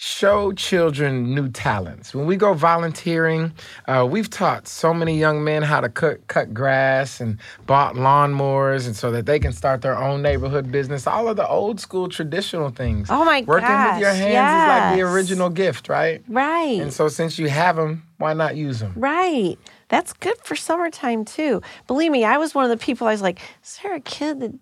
show 0.00 0.52
children 0.52 1.34
new 1.34 1.48
talents. 1.48 2.14
When 2.14 2.26
we 2.26 2.36
go 2.36 2.54
volunteering, 2.54 3.52
uh, 3.86 4.06
we've 4.08 4.30
taught 4.30 4.68
so 4.68 4.94
many 4.94 5.18
young 5.18 5.42
men 5.42 5.62
how 5.62 5.80
to 5.80 5.88
cut, 5.88 6.24
cut 6.28 6.54
grass 6.54 7.20
and 7.20 7.38
bought 7.66 7.94
lawnmowers, 7.94 8.86
and 8.86 8.94
so 8.94 9.10
that 9.10 9.26
they 9.26 9.38
can 9.40 9.52
start 9.52 9.82
their 9.82 9.98
own 9.98 10.22
neighborhood 10.22 10.70
business. 10.70 11.06
All 11.06 11.28
of 11.28 11.36
the 11.36 11.46
old 11.48 11.80
school 11.80 12.08
traditional 12.08 12.70
things. 12.70 13.08
Oh 13.10 13.24
my 13.24 13.42
Working 13.46 13.68
with 13.68 14.00
your 14.00 14.10
gosh, 14.10 14.18
hands 14.18 14.62
is 14.62 14.68
like 14.68 14.96
the 14.96 15.02
original 15.02 15.50
gift, 15.50 15.88
right? 15.88 16.22
right. 16.28 16.80
And 16.80 16.92
so 16.92 17.08
since 17.08 17.38
you 17.38 17.48
have 17.48 17.76
them, 17.76 18.04
why 18.18 18.34
not 18.34 18.56
use 18.56 18.80
them? 18.80 18.92
right. 18.96 19.56
That's 19.88 20.12
good 20.12 20.36
for 20.42 20.54
summertime 20.54 21.24
too. 21.24 21.62
Believe 21.86 22.12
me, 22.12 22.24
I 22.24 22.36
was 22.38 22.54
one 22.54 22.64
of 22.64 22.70
the 22.70 22.82
people 22.84 23.06
I 23.06 23.12
was 23.12 23.22
like, 23.22 23.40
is 23.64 23.78
there 23.82 23.94
a 23.94 24.00
kid 24.00 24.40
that 24.40 24.52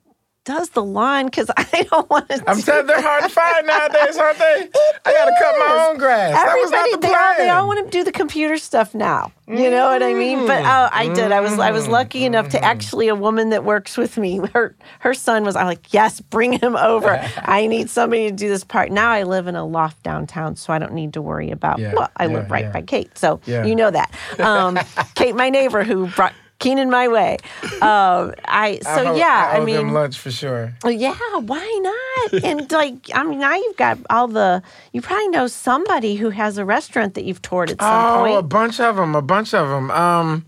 does 0.47 0.71
the 0.71 0.83
lawn? 0.83 1.27
Because 1.27 1.51
I 1.57 1.87
don't 1.91 2.09
want 2.09 2.29
to. 2.31 2.43
I'm 2.49 2.63
telling 2.63 2.87
they're 2.87 3.03
hard 3.03 3.25
to 3.25 3.29
find 3.29 3.67
nowadays, 3.67 4.17
aren't 4.17 4.39
they? 4.39 4.69
I 5.05 5.13
got 5.13 5.25
to 5.27 5.35
cut 5.39 5.55
my 5.59 5.89
own 5.91 5.99
grass. 5.99 6.33
that 6.33 6.55
was 6.55 6.71
not 6.71 6.87
Everybody, 6.87 6.93
the 6.93 7.09
they 7.09 7.15
all, 7.15 7.37
they 7.37 7.51
all 7.51 7.67
want 7.67 7.85
to 7.85 7.91
do 7.91 8.05
the 8.05 8.13
computer 8.13 8.57
stuff 8.57 8.95
now. 8.95 9.33
You 9.49 9.71
know 9.71 9.87
what 9.91 10.03
I 10.03 10.15
mean? 10.15 10.47
But 10.47 10.65
oh, 10.65 10.89
I 10.91 11.13
did. 11.13 11.31
I 11.31 11.41
was 11.41 11.59
I 11.59 11.71
was 11.71 11.87
lucky 11.87 12.25
enough 12.25 12.49
to 12.49 12.65
actually 12.65 13.07
a 13.07 13.15
woman 13.15 13.51
that 13.51 13.65
works 13.65 13.97
with 13.97 14.17
me. 14.17 14.41
Her 14.53 14.75
her 15.01 15.15
son 15.15 15.45
was. 15.45 15.55
I'm 15.55 15.67
like, 15.67 15.93
yes, 15.93 16.21
bring 16.21 16.53
him 16.53 16.75
over. 16.75 17.11
I 17.37 17.69
need 17.69 17.89
somebody 17.89 18.29
to 18.29 18.35
do 18.35 18.49
this 18.49 18.65
part. 18.65 18.91
Now 18.91 19.11
I 19.11 19.23
live 19.23 19.47
in 19.47 19.55
a 19.55 19.65
loft 19.65 20.03
downtown, 20.03 20.57
so 20.57 20.73
I 20.73 20.81
don't 20.81 20.95
need 20.95 21.13
to 21.13 21.23
worry 21.23 21.51
about. 21.51 21.79
Yeah, 21.79 21.95
well, 21.95 22.11
I 22.17 22.27
yeah, 22.27 22.33
live 22.33 22.51
right 22.51 22.65
yeah. 22.65 22.73
by 22.73 22.83
Kate, 22.83 23.17
so 23.17 23.41
you 23.47 23.77
know 23.77 23.91
that. 23.91 24.13
Um, 24.41 24.79
Kate, 25.15 25.37
my 25.37 25.49
neighbor, 25.49 25.85
who 25.85 26.09
brought 26.09 26.35
Keenan 26.59 26.91
my 26.91 27.09
way. 27.09 27.37
Um, 27.83 28.33
I 28.47 28.81
so 28.83 29.13
I 29.13 29.17
yeah. 29.17 29.51
I, 29.53 29.59
I 29.59 29.65
mean, 29.65 29.93
lunch 29.93 30.19
for 30.19 30.31
sure. 30.31 30.73
Yeah, 30.85 31.15
why 31.41 31.81
not? 31.83 32.45
and 32.45 32.71
like, 32.73 33.11
I 33.15 33.23
mean, 33.25 33.41
now 33.41 33.55
you've 33.55 33.77
got 33.77 33.99
all 34.09 34.29
the. 34.29 34.63
You 34.93 35.03
probably 35.03 35.29
know 35.29 35.47
somebody 35.47 36.17
who 36.17 36.31
has 36.31 36.57
a 36.57 36.65
restaurant 36.65 37.15
that 37.15 37.25
you've 37.25 37.43
toured 37.43 37.71
at 37.71 37.81
some 37.81 38.21
point. 38.21 38.35
Oh, 38.35 38.39
a 38.39 38.43
bunch 38.43 38.81
of 38.81 38.97
them, 38.97 39.15
a 39.15 39.23
bunch 39.23 39.53
of 39.53 39.69
them. 39.69 39.91
Um, 39.91 40.47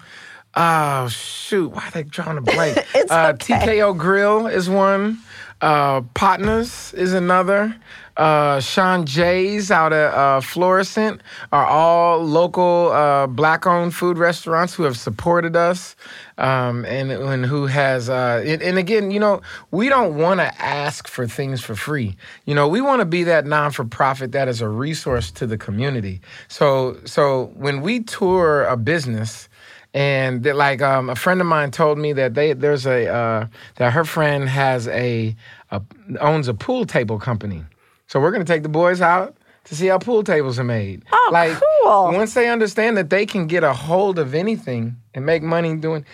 oh 0.55 1.09
shoot, 1.09 1.69
why 1.69 1.89
are 1.89 1.91
they 1.91 2.03
drawing 2.05 2.39
a 2.39 2.43
blank? 2.43 2.79
It's 2.95 3.13
uh, 3.13 3.33
okay. 3.35 3.55
TKO 3.55 3.97
Grill 3.97 4.47
is 4.47 4.71
one. 4.71 5.19
Uh, 5.61 6.03
Partners 6.15 6.95
is 6.95 7.13
another. 7.13 7.77
Uh, 8.19 8.59
Sean 8.59 9.07
Jay's 9.07 9.71
out 9.71 9.93
at 9.93 10.13
uh, 10.13 10.41
Florissant 10.41 11.23
are 11.53 11.65
all 11.65 12.25
local 12.25 12.91
uh, 12.91 13.29
black-owned 13.29 13.95
food 13.95 14.19
restaurants 14.19 14.75
who 14.75 14.83
have 14.83 14.97
supported 14.97 15.55
us, 15.55 15.95
um, 16.37 16.85
and, 16.85 17.13
and 17.13 17.47
who 17.47 17.67
has. 17.67 18.09
Uh, 18.09 18.43
and, 18.45 18.61
and 18.61 18.77
again, 18.77 19.13
you 19.13 19.21
know, 19.21 19.41
we 19.71 19.89
don't 19.89 20.17
want 20.17 20.41
to 20.41 20.61
ask 20.61 21.07
for 21.07 21.29
things 21.29 21.61
for 21.61 21.77
free. 21.77 22.17
You 22.45 22.57
know, 22.57 22.67
we 22.67 22.81
want 22.81 23.01
to 23.01 23.07
be 23.07 23.23
that 23.23 23.47
non-for-profit 23.47 24.33
that 24.33 24.49
is 24.49 24.61
a 24.61 24.69
resource 24.69 25.31
to 25.33 25.47
the 25.47 25.57
community. 25.57 26.21
So, 26.49 26.99
so 27.05 27.53
when 27.55 27.83
we 27.83 28.01
tour 28.01 28.65
a 28.65 28.77
business 28.77 29.49
and 29.95 30.45
like 30.45 30.83
um, 30.83 31.09
a 31.09 31.15
friend 31.15 31.41
of 31.41 31.47
mine 31.47 31.71
told 31.71 31.99
me 31.99 32.13
that 32.13 32.35
they 32.35 32.53
there's 32.53 32.87
a 32.87 33.07
uh, 33.07 33.47
that 33.77 33.93
her 33.93 34.05
friend 34.05 34.49
has 34.49 34.87
a, 34.89 35.35
a 35.71 35.81
owns 36.21 36.49
a 36.49 36.55
pool 36.55 36.85
table 36.85 37.19
company. 37.19 37.65
So 38.09 38.21
we're 38.21 38.31
gonna 38.33 38.45
take 38.45 38.63
the 38.63 38.69
boys 38.69 39.01
out 39.01 39.37
to 39.65 39.77
see 39.77 39.87
how 39.87 39.99
pool 39.99 40.25
tables 40.25 40.59
are 40.59 40.65
made. 40.65 41.05
Oh, 41.13 41.31
like 41.33 41.59
cool. 41.83 42.13
once 42.13 42.35
they 42.35 42.49
understand 42.49 42.97
that 42.97 43.11
they 43.11 43.27
can 43.27 43.47
get 43.47 43.63
a 43.63 43.73
hold 43.73 44.19
of 44.19 44.35
anything 44.35 44.97
and 45.15 45.25
make 45.25 45.43
money 45.43 45.77
doing 45.77 46.05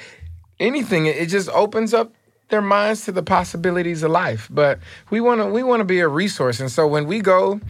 anything, 0.60 1.06
it 1.06 1.16
it 1.16 1.26
just 1.26 1.48
opens 1.50 1.94
up 1.94 2.12
their 2.48 2.60
minds 2.60 3.04
to 3.04 3.12
the 3.12 3.22
possibilities 3.22 4.02
of 4.02 4.10
life. 4.10 4.48
But 4.50 4.78
we 5.10 5.20
want 5.20 5.40
to 5.40 5.46
we 5.46 5.62
want 5.62 5.80
to 5.80 5.84
be 5.84 6.00
a 6.00 6.08
resource, 6.08 6.60
and 6.60 6.70
so 6.70 6.86
when 6.86 7.06
we 7.06 7.20
go 7.20 7.60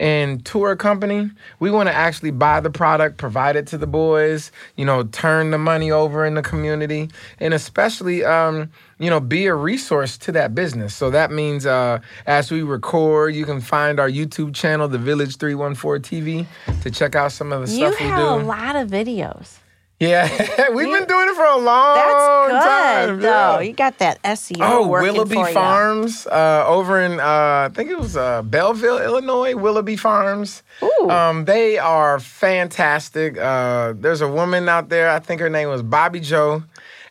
and 0.00 0.44
tour 0.44 0.72
a 0.72 0.76
company, 0.76 1.30
we 1.60 1.70
want 1.70 1.88
to 1.88 1.94
actually 1.94 2.32
buy 2.32 2.60
the 2.60 2.70
product, 2.70 3.16
provide 3.16 3.56
it 3.56 3.66
to 3.68 3.78
the 3.78 3.86
boys, 3.86 4.50
you 4.76 4.84
know, 4.84 5.04
turn 5.04 5.50
the 5.50 5.58
money 5.58 5.90
over 5.90 6.24
in 6.24 6.34
the 6.34 6.42
community, 6.42 7.10
and 7.40 7.54
especially. 7.54 8.24
Um, 8.24 8.70
you 9.00 9.10
know, 9.10 9.18
be 9.18 9.46
a 9.46 9.54
resource 9.54 10.16
to 10.18 10.30
that 10.32 10.54
business. 10.54 10.94
So 10.94 11.10
that 11.10 11.32
means 11.32 11.66
uh, 11.66 11.98
as 12.26 12.52
we 12.52 12.62
record, 12.62 13.34
you 13.34 13.44
can 13.44 13.60
find 13.60 13.98
our 13.98 14.08
YouTube 14.08 14.54
channel, 14.54 14.86
The 14.86 14.98
Village 14.98 15.36
314 15.36 16.46
TV, 16.46 16.46
to 16.82 16.90
check 16.92 17.16
out 17.16 17.32
some 17.32 17.52
of 17.52 17.66
the 17.66 17.72
You 17.72 17.88
stuff 17.88 18.00
we 18.00 18.06
do. 18.06 18.12
You 18.12 18.12
have 18.12 18.40
a 18.40 18.44
lot 18.44 18.76
of 18.76 18.88
videos. 18.88 19.58
Yeah, 20.00 20.26
we've 20.74 20.86
been 20.92 21.06
doing 21.06 21.28
it 21.28 21.34
for 21.36 21.44
a 21.44 21.56
long 21.56 21.94
That's 21.94 22.48
good, 22.52 22.60
time. 22.60 23.20
though. 23.20 23.28
yeah. 23.28 23.60
You 23.60 23.72
got 23.72 23.98
that 23.98 24.20
SEO 24.24 24.56
Oh, 24.60 24.88
working 24.88 25.12
Willoughby 25.12 25.34
for 25.36 25.48
you. 25.48 25.54
Farms 25.54 26.26
uh, 26.26 26.64
over 26.66 27.00
in 27.00 27.20
uh, 27.20 27.24
I 27.24 27.70
think 27.72 27.90
it 27.90 27.98
was 27.98 28.16
uh, 28.16 28.42
Belleville, 28.42 28.98
Illinois. 28.98 29.54
Willoughby 29.54 29.96
Farms. 29.96 30.62
Ooh. 30.82 31.08
Um, 31.10 31.44
they 31.44 31.78
are 31.78 32.18
fantastic. 32.18 33.38
Uh, 33.38 33.94
there's 33.96 34.20
a 34.20 34.28
woman 34.28 34.68
out 34.68 34.88
there. 34.88 35.10
I 35.10 35.20
think 35.20 35.40
her 35.40 35.48
name 35.50 35.68
was 35.68 35.82
Bobby 35.82 36.20
Joe. 36.20 36.64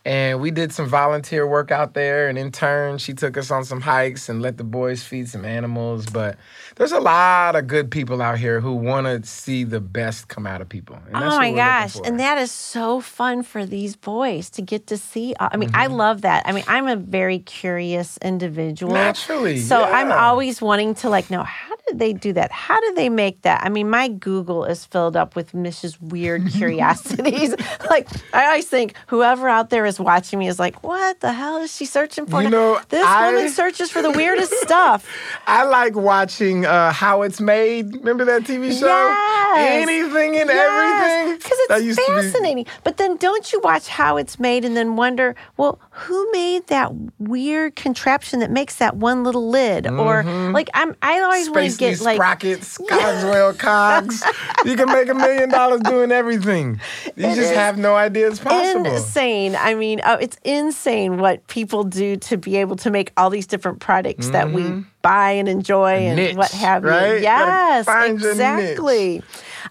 And 0.05 0.41
we 0.41 0.51
did 0.51 0.73
some 0.73 0.87
volunteer 0.87 1.47
work 1.47 1.71
out 1.71 1.93
there. 1.93 2.27
And 2.27 2.37
in 2.37 2.51
turn, 2.51 2.97
she 2.97 3.13
took 3.13 3.37
us 3.37 3.49
on 3.51 3.63
some 3.63 3.79
hikes 3.79 4.27
and 4.27 4.41
let 4.41 4.57
the 4.57 4.63
boys 4.65 5.01
feed 5.01 5.29
some 5.29 5.45
animals. 5.45 6.05
But 6.07 6.37
there's 6.75 6.91
a 6.91 6.99
lot 6.99 7.55
of 7.55 7.67
good 7.67 7.89
people 7.89 8.21
out 8.21 8.37
here 8.37 8.59
who 8.59 8.73
want 8.73 9.07
to 9.07 9.25
see 9.27 9.63
the 9.63 9.79
best 9.79 10.27
come 10.27 10.45
out 10.45 10.59
of 10.59 10.67
people. 10.67 10.97
And 11.05 11.15
that's 11.15 11.33
Oh 11.35 11.37
my 11.37 11.53
gosh. 11.53 11.95
And 12.03 12.19
that 12.19 12.37
is 12.37 12.51
so 12.51 12.99
fun 12.99 13.43
for 13.43 13.65
these 13.65 13.95
boys 13.95 14.49
to 14.51 14.61
get 14.61 14.87
to 14.87 14.97
see. 14.97 15.35
I 15.39 15.55
mean, 15.57 15.69
Mm-hmm. 15.69 15.81
I 15.81 15.87
love 15.87 16.21
that. 16.23 16.43
I 16.45 16.51
mean, 16.51 16.65
I'm 16.67 16.87
a 16.87 16.97
very 16.97 17.39
curious 17.39 18.17
individual. 18.17 18.93
Naturally, 18.93 19.59
So 19.59 19.81
I'm 19.83 20.11
always 20.11 20.61
wanting 20.61 20.95
to 20.95 21.09
like 21.09 21.29
know 21.31 21.43
how 21.43 21.75
did 21.87 21.99
they 21.99 22.11
do 22.13 22.33
that? 22.33 22.51
How 22.51 22.79
did 22.81 22.95
they 22.95 23.09
make 23.09 23.41
that? 23.43 23.63
I 23.63 23.69
mean, 23.69 23.89
my 23.89 24.07
Google 24.09 24.65
is 24.65 24.85
filled 24.85 25.15
up 25.15 25.35
with 25.35 25.53
Mrs. 25.53 25.99
Weird 26.01 26.47
curiosities. 26.51 27.55
like 27.89 28.07
I 28.33 28.45
always 28.47 28.67
think 28.67 28.95
whoever 29.07 29.47
out 29.47 29.69
there 29.69 29.85
is 29.85 29.92
watching 29.99 30.39
me 30.39 30.47
is 30.47 30.59
like, 30.59 30.83
what 30.83 31.19
the 31.19 31.31
hell 31.33 31.57
is 31.57 31.75
she 31.75 31.85
searching 31.85 32.25
for? 32.25 32.41
You 32.43 32.49
know, 32.49 32.79
this 32.89 33.05
I- 33.05 33.31
woman 33.31 33.49
searches 33.49 33.89
for 33.91 34.01
the 34.01 34.11
weirdest 34.11 34.53
stuff. 34.61 35.07
I 35.47 35.63
like 35.63 35.95
watching 35.95 36.65
uh, 36.65 36.91
How 36.91 37.21
It's 37.23 37.39
Made. 37.41 37.95
Remember 37.97 38.25
that 38.25 38.43
TV 38.43 38.77
show? 38.77 38.85
Yes. 38.87 39.87
Anything 39.87 40.37
and 40.37 40.49
everything. 40.49 41.37
Because 41.37 41.57
it's 41.69 41.97
to 41.97 42.05
be- 42.05 42.13
fascinating. 42.13 42.65
But 42.83 42.97
then 42.97 43.17
don't 43.17 43.51
you 43.53 43.59
watch 43.61 43.87
how 43.87 44.17
it's 44.17 44.39
made 44.39 44.65
and 44.65 44.75
then 44.75 44.95
wonder, 44.95 45.35
well, 45.57 45.79
who 45.91 46.31
made 46.31 46.67
that 46.67 46.91
weird 47.19 47.75
contraption 47.75 48.39
that 48.39 48.49
makes 48.51 48.75
that 48.77 48.95
one 48.97 49.23
little 49.23 49.49
lid? 49.49 49.87
Or 49.87 50.23
like 50.23 50.69
I'm 50.73 50.95
I 51.01 51.19
always 51.21 51.49
want 51.49 51.71
to 51.71 51.77
get 51.77 51.99
like 52.01 52.15
sprockets, 52.17 52.77
Cogswell 52.89 53.53
cogs. 53.53 54.23
you 54.65 54.75
can 54.75 54.87
make 54.91 55.09
a 55.09 55.13
million 55.13 55.49
dollars 55.49 55.81
doing 55.81 56.11
everything. 56.11 56.79
You 57.15 57.27
It 57.27 57.35
just 57.35 57.53
have 57.53 57.77
no 57.77 57.95
idea 57.95 58.27
it's 58.29 58.39
possible. 58.39 58.85
insane. 58.87 59.55
I 59.55 59.75
mean, 59.75 59.82
oh, 60.05 60.15
it's 60.15 60.37
insane 60.43 61.17
what 61.17 61.45
people 61.47 61.83
do 61.83 62.15
to 62.17 62.37
be 62.37 62.57
able 62.57 62.75
to 62.77 62.89
make 62.89 63.11
all 63.17 63.29
these 63.29 63.47
different 63.47 63.79
products 63.79 64.29
that 64.29 64.51
we 64.51 64.63
buy 65.01 65.31
and 65.31 65.47
enjoy 65.49 65.93
and 66.07 66.15
Mm-hmm. 66.15 66.15
niche, 66.15 66.35
what 66.37 66.51
have 66.51 66.83
right? 66.83 67.17
you. 67.17 67.23
Yes, 67.23 67.87
exactly. 67.87 69.21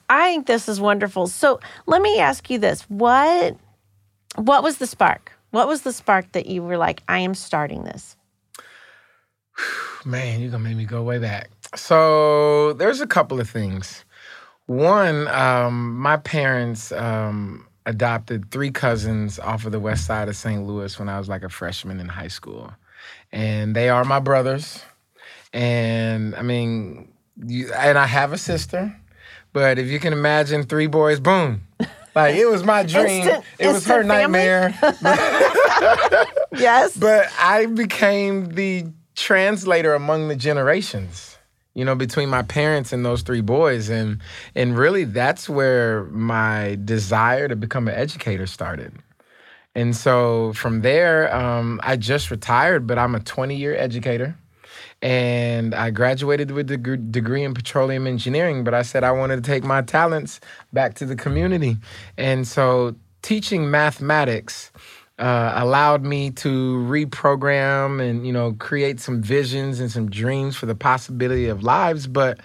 I 0.09 0.29
think 0.31 0.47
this 0.47 0.69
is 0.69 0.81
wonderful. 0.81 1.27
So 1.27 1.61
let 1.87 2.03
me 2.03 2.19
ask 2.19 2.51
you 2.51 2.59
this: 2.59 2.83
what 2.91 3.57
what 4.37 4.63
was 4.63 4.79
the 4.79 4.87
spark? 4.87 5.33
What 5.51 5.69
was 5.69 5.83
the 5.83 5.93
spark 5.93 6.33
that 6.33 6.47
you 6.47 6.63
were 6.63 6.79
like, 6.79 7.03
I 7.09 7.19
am 7.19 7.35
starting 7.35 7.85
this? 7.85 8.17
Man, 10.05 10.41
you're 10.41 10.51
gonna 10.51 10.65
make 10.65 10.77
me 10.77 10.85
go 10.85 11.03
way 11.03 11.19
back. 11.19 11.51
So 11.77 12.73
there's 12.75 13.01
a 13.01 13.07
couple 13.07 13.41
of 13.41 13.49
things. 13.49 14.05
One, 14.67 15.29
um, 15.29 15.97
my 15.99 16.17
parents 16.17 16.93
um, 16.93 17.67
adopted 17.87 18.51
three 18.51 18.71
cousins 18.71 19.39
off 19.39 19.67
of 19.67 19.73
the 19.73 19.81
west 19.81 20.07
side 20.07 20.29
of 20.29 20.37
St. 20.37 20.67
Louis 20.67 20.99
when 20.99 21.09
I 21.09 21.19
was 21.19 21.29
like 21.29 21.43
a 21.43 21.49
freshman 21.49 22.01
in 22.01 22.09
high 22.09 22.29
school, 22.29 22.73
and 23.33 23.75
they 23.75 23.89
are 23.89 24.05
my 24.05 24.21
brothers. 24.21 24.83
And 25.53 26.35
I 26.35 26.43
mean, 26.43 27.13
you, 27.45 27.73
and 27.73 27.99
I 27.99 28.07
have 28.07 28.33
a 28.33 28.39
sister, 28.39 28.95
but 29.53 29.79
if 29.79 29.89
you 29.89 29.99
can 30.01 30.13
imagine 30.13 30.65
three 30.65 30.87
boys, 30.87 31.21
boom. 31.21 31.63
Like 32.15 32.37
it 32.37 32.45
was 32.45 32.63
my 32.63 32.83
dream. 32.83 33.23
Instant- 33.23 33.45
it 33.59 33.69
was 33.69 33.87
her 33.87 34.05
family? 34.05 34.09
nightmare. 34.09 34.75
Yes. 36.55 36.95
But 36.95 37.29
I 37.39 37.65
became 37.67 38.51
the 38.51 38.85
translator 39.15 39.95
among 39.95 40.29
the 40.29 40.37
generations, 40.37 41.39
you 41.75 41.85
know, 41.85 41.95
between 41.95 42.29
my 42.29 42.43
parents 42.43 42.93
and 42.93 43.05
those 43.05 43.23
three 43.23 43.41
boys. 43.41 43.89
And 43.89 44.21
and 44.55 44.77
really 44.77 45.05
that's 45.05 45.49
where 45.49 46.05
my 46.05 46.79
desire 46.85 47.49
to 47.49 47.57
become 47.57 47.89
an 47.89 47.95
educator 47.95 48.47
started. 48.47 48.93
And 49.75 49.97
so 49.97 50.53
from 50.53 50.83
there, 50.83 51.35
um, 51.35 51.81
I 51.83 51.97
just 51.97 52.31
retired, 52.31 52.87
but 52.87 52.99
I'm 52.99 53.15
a 53.15 53.21
20 53.21 53.57
year 53.57 53.75
educator. 53.75 54.37
And 55.01 55.75
I 55.75 55.91
graduated 55.91 56.53
with 56.53 56.71
a 56.71 56.77
deg- 56.77 57.11
degree 57.11 57.43
in 57.43 57.55
petroleum 57.55 58.07
engineering, 58.07 58.63
but 58.63 58.73
I 58.73 58.83
said 58.83 59.03
I 59.03 59.11
wanted 59.11 59.37
to 59.37 59.43
take 59.43 59.65
my 59.65 59.83
talents 59.83 60.39
back 60.73 60.95
to 60.95 61.07
the 61.07 61.17
community. 61.17 61.77
And 62.17 62.47
so 62.47 62.95
teaching 63.23 63.71
mathematics 63.71 64.71
uh, 65.23 65.53
allowed 65.55 66.03
me 66.03 66.31
to 66.31 66.49
reprogram 66.89 68.03
and 68.03 68.27
you 68.27 68.33
know 68.33 68.55
create 68.55 68.99
some 69.01 69.23
visions 69.23 69.79
and 69.79 69.91
some 69.91 70.11
dreams 70.11 70.57
for 70.57 70.67
the 70.67 70.75
possibility 70.75 71.47
of 71.47 71.63
lives. 71.63 72.07
But 72.07 72.41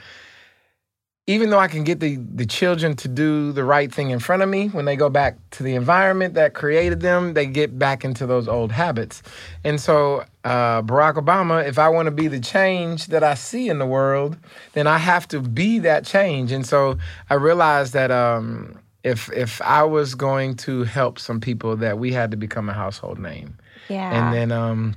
even 1.30 1.50
though 1.50 1.60
i 1.60 1.68
can 1.68 1.84
get 1.84 2.00
the, 2.00 2.16
the 2.16 2.46
children 2.46 2.96
to 2.96 3.08
do 3.08 3.52
the 3.52 3.64
right 3.64 3.94
thing 3.94 4.10
in 4.12 4.20
front 4.20 4.42
of 4.42 4.50
me 4.50 4.70
when 4.70 4.86
they 4.86 4.96
go 4.96 5.10
back 5.10 5.38
to 5.52 5.62
the 5.62 5.76
environment 5.76 6.34
that 6.34 6.54
created 6.54 7.02
them 7.02 7.34
they 7.34 7.46
get 7.46 7.78
back 7.78 8.06
into 8.06 8.26
those 8.26 8.48
old 8.48 8.72
habits. 8.72 9.22
And 9.64 9.80
so 9.80 10.24
uh, 10.44 10.82
barack 10.82 11.16
obama 11.16 11.68
if 11.68 11.78
i 11.78 11.90
want 11.90 12.06
to 12.06 12.12
be 12.12 12.28
the 12.28 12.40
change 12.40 13.08
that 13.08 13.24
i 13.24 13.34
see 13.34 13.68
in 13.68 13.80
the 13.80 13.86
world 13.86 14.38
then 14.74 14.88
i 14.88 14.98
have 14.98 15.28
to 15.28 15.42
be 15.42 15.80
that 15.80 16.06
change. 16.06 16.52
And 16.52 16.66
so 16.66 16.98
i 17.30 17.34
realized 17.34 17.94
that 17.94 18.10
um, 18.12 18.80
if 19.08 19.32
if 19.32 19.62
I 19.62 19.84
was 19.84 20.16
going 20.16 20.56
to 20.58 20.84
help 20.84 21.20
some 21.20 21.40
people, 21.40 21.78
that 21.78 21.98
we 21.98 22.12
had 22.12 22.32
to 22.32 22.38
become 22.38 22.70
a 22.70 22.74
household 22.74 23.20
name. 23.20 23.58
yeah. 23.88 24.12
And 24.12 24.34
then 24.34 24.52
um, 24.52 24.96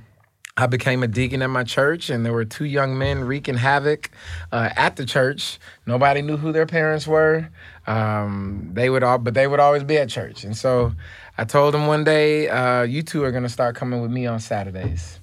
I 0.57 0.67
became 0.67 1.01
a 1.01 1.07
deacon 1.07 1.41
at 1.41 1.49
my 1.49 1.63
church, 1.63 2.09
and 2.09 2.25
there 2.25 2.33
were 2.33 2.45
two 2.45 2.65
young 2.65 2.97
men 2.97 3.23
wreaking 3.23 3.55
havoc 3.55 4.11
uh, 4.51 4.69
at 4.75 4.97
the 4.97 5.05
church. 5.05 5.59
Nobody 5.85 6.21
knew 6.21 6.37
who 6.37 6.51
their 6.51 6.65
parents 6.65 7.07
were. 7.07 7.49
Um, 7.87 8.71
they 8.73 8.89
would 8.89 9.03
all, 9.03 9.17
but 9.17 9.33
they 9.33 9.47
would 9.47 9.59
always 9.59 9.83
be 9.83 9.97
at 9.97 10.09
church. 10.09 10.43
And 10.43 10.55
so 10.55 10.93
I 11.37 11.45
told 11.45 11.73
them 11.73 11.87
one 11.87 12.03
day, 12.03 12.49
uh, 12.49 12.83
"You 12.83 13.01
two 13.03 13.23
are 13.23 13.31
going 13.31 13.43
to 13.43 13.49
start 13.49 13.75
coming 13.75 14.01
with 14.01 14.11
me 14.11 14.27
on 14.27 14.39
Saturdays," 14.39 15.19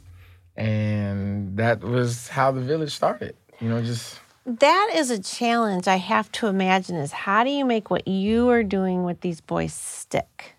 and 0.57 1.57
that 1.59 1.83
was 1.83 2.29
how 2.29 2.53
the 2.53 2.63
village 2.63 2.93
started. 2.93 3.37
You 3.61 3.69
know, 3.69 3.83
just 3.83 4.19
that 4.49 4.93
is 4.95 5.11
a 5.11 5.19
challenge 5.21 5.87
I 5.87 5.97
have 5.97 6.33
to 6.33 6.47
imagine 6.47 6.97
is 6.97 7.13
how 7.13 7.45
do 7.45 7.51
you 7.51 7.65
make 7.65 7.91
what 7.91 8.09
you 8.09 8.49
are 8.49 8.63
doing 8.63 9.05
with 9.05 9.21
these 9.21 9.41
boys 9.41 9.75
stick? 9.75 10.55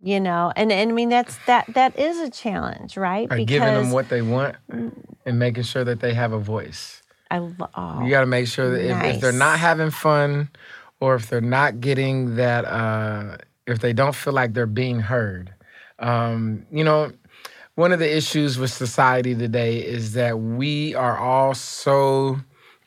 You 0.00 0.20
know, 0.20 0.52
and, 0.56 0.72
and 0.72 0.90
I 0.90 0.92
mean 0.92 1.08
that's 1.10 1.38
that 1.46 1.66
that 1.74 1.98
is 1.98 2.18
a 2.18 2.30
challenge, 2.30 2.96
right? 2.96 3.28
By 3.28 3.44
giving 3.44 3.74
them 3.74 3.90
what 3.90 4.08
they 4.08 4.22
want 4.22 4.56
and 4.68 5.38
making 5.38 5.62
sure 5.64 5.84
that 5.84 6.00
they 6.00 6.14
have 6.14 6.32
a 6.32 6.38
voice. 6.38 7.02
I 7.30 7.38
lo- 7.38 7.68
oh, 7.74 8.02
You 8.04 8.10
got 8.10 8.20
to 8.20 8.26
make 8.26 8.46
sure 8.46 8.70
that 8.70 8.84
if, 8.84 9.14
if 9.16 9.20
they're 9.20 9.32
not 9.32 9.58
having 9.58 9.90
fun 9.90 10.50
or 11.00 11.14
if 11.14 11.28
they're 11.28 11.40
not 11.40 11.80
getting 11.80 12.36
that, 12.36 12.64
uh, 12.64 13.38
if 13.66 13.78
they 13.78 13.92
don't 13.92 14.14
feel 14.14 14.32
like 14.32 14.54
they're 14.54 14.66
being 14.66 15.00
heard. 15.00 15.54
Um, 15.98 16.66
you 16.70 16.84
know, 16.84 17.12
one 17.74 17.92
of 17.92 18.00
the 18.00 18.16
issues 18.16 18.58
with 18.58 18.70
society 18.70 19.34
today 19.34 19.78
is 19.78 20.12
that 20.12 20.38
we 20.38 20.94
are 20.94 21.16
all 21.16 21.54
so 21.54 22.38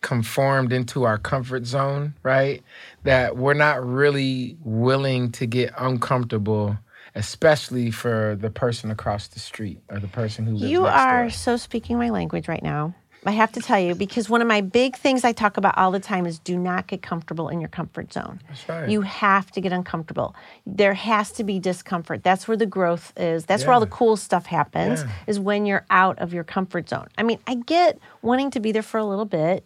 conformed 0.05 0.71
into 0.71 1.03
our 1.03 1.17
comfort 1.17 1.65
zone, 1.65 2.13
right? 2.21 2.61
That 3.03 3.37
we're 3.37 3.55
not 3.55 3.83
really 3.83 4.55
willing 4.63 5.31
to 5.33 5.47
get 5.47 5.73
uncomfortable, 5.79 6.77
especially 7.15 7.89
for 7.89 8.37
the 8.39 8.51
person 8.51 8.91
across 8.91 9.27
the 9.29 9.39
street 9.39 9.79
or 9.89 9.97
the 9.99 10.07
person 10.07 10.45
who 10.45 10.53
lives 10.53 10.71
You 10.71 10.85
are 10.85 11.23
door. 11.23 11.29
so 11.31 11.57
speaking 11.57 11.97
my 11.97 12.11
language 12.11 12.47
right 12.47 12.61
now. 12.63 12.93
I 13.27 13.31
have 13.31 13.51
to 13.53 13.59
tell 13.59 13.79
you 13.79 13.95
because 13.95 14.29
one 14.29 14.43
of 14.43 14.47
my 14.47 14.61
big 14.61 14.95
things 14.95 15.23
I 15.23 15.31
talk 15.31 15.57
about 15.57 15.75
all 15.79 15.89
the 15.89 15.99
time 15.99 16.27
is 16.27 16.37
do 16.37 16.59
not 16.59 16.85
get 16.85 17.01
comfortable 17.01 17.49
in 17.49 17.59
your 17.59 17.69
comfort 17.69 18.13
zone. 18.13 18.39
That's 18.47 18.69
right. 18.69 18.87
You 18.87 19.01
have 19.01 19.49
to 19.53 19.61
get 19.61 19.73
uncomfortable. 19.73 20.35
There 20.67 20.93
has 20.93 21.31
to 21.31 21.43
be 21.43 21.57
discomfort. 21.57 22.21
That's 22.23 22.47
where 22.47 22.55
the 22.55 22.67
growth 22.67 23.11
is. 23.17 23.45
That's 23.47 23.65
where 23.65 23.73
all 23.73 23.79
the 23.79 23.87
cool 23.87 24.15
stuff 24.15 24.45
happens 24.45 25.01
Yeah. 25.01 25.09
is 25.25 25.39
when 25.39 25.65
you're 25.65 25.87
out 25.89 26.19
of 26.19 26.35
your 26.35 26.43
comfort 26.43 26.87
zone. 26.87 27.07
I 27.17 27.23
mean, 27.23 27.39
I 27.47 27.55
get 27.55 27.97
wanting 28.21 28.51
to 28.51 28.59
be 28.59 28.71
there 28.71 28.83
for 28.83 28.99
a 28.99 29.05
little 29.05 29.25
bit. 29.25 29.65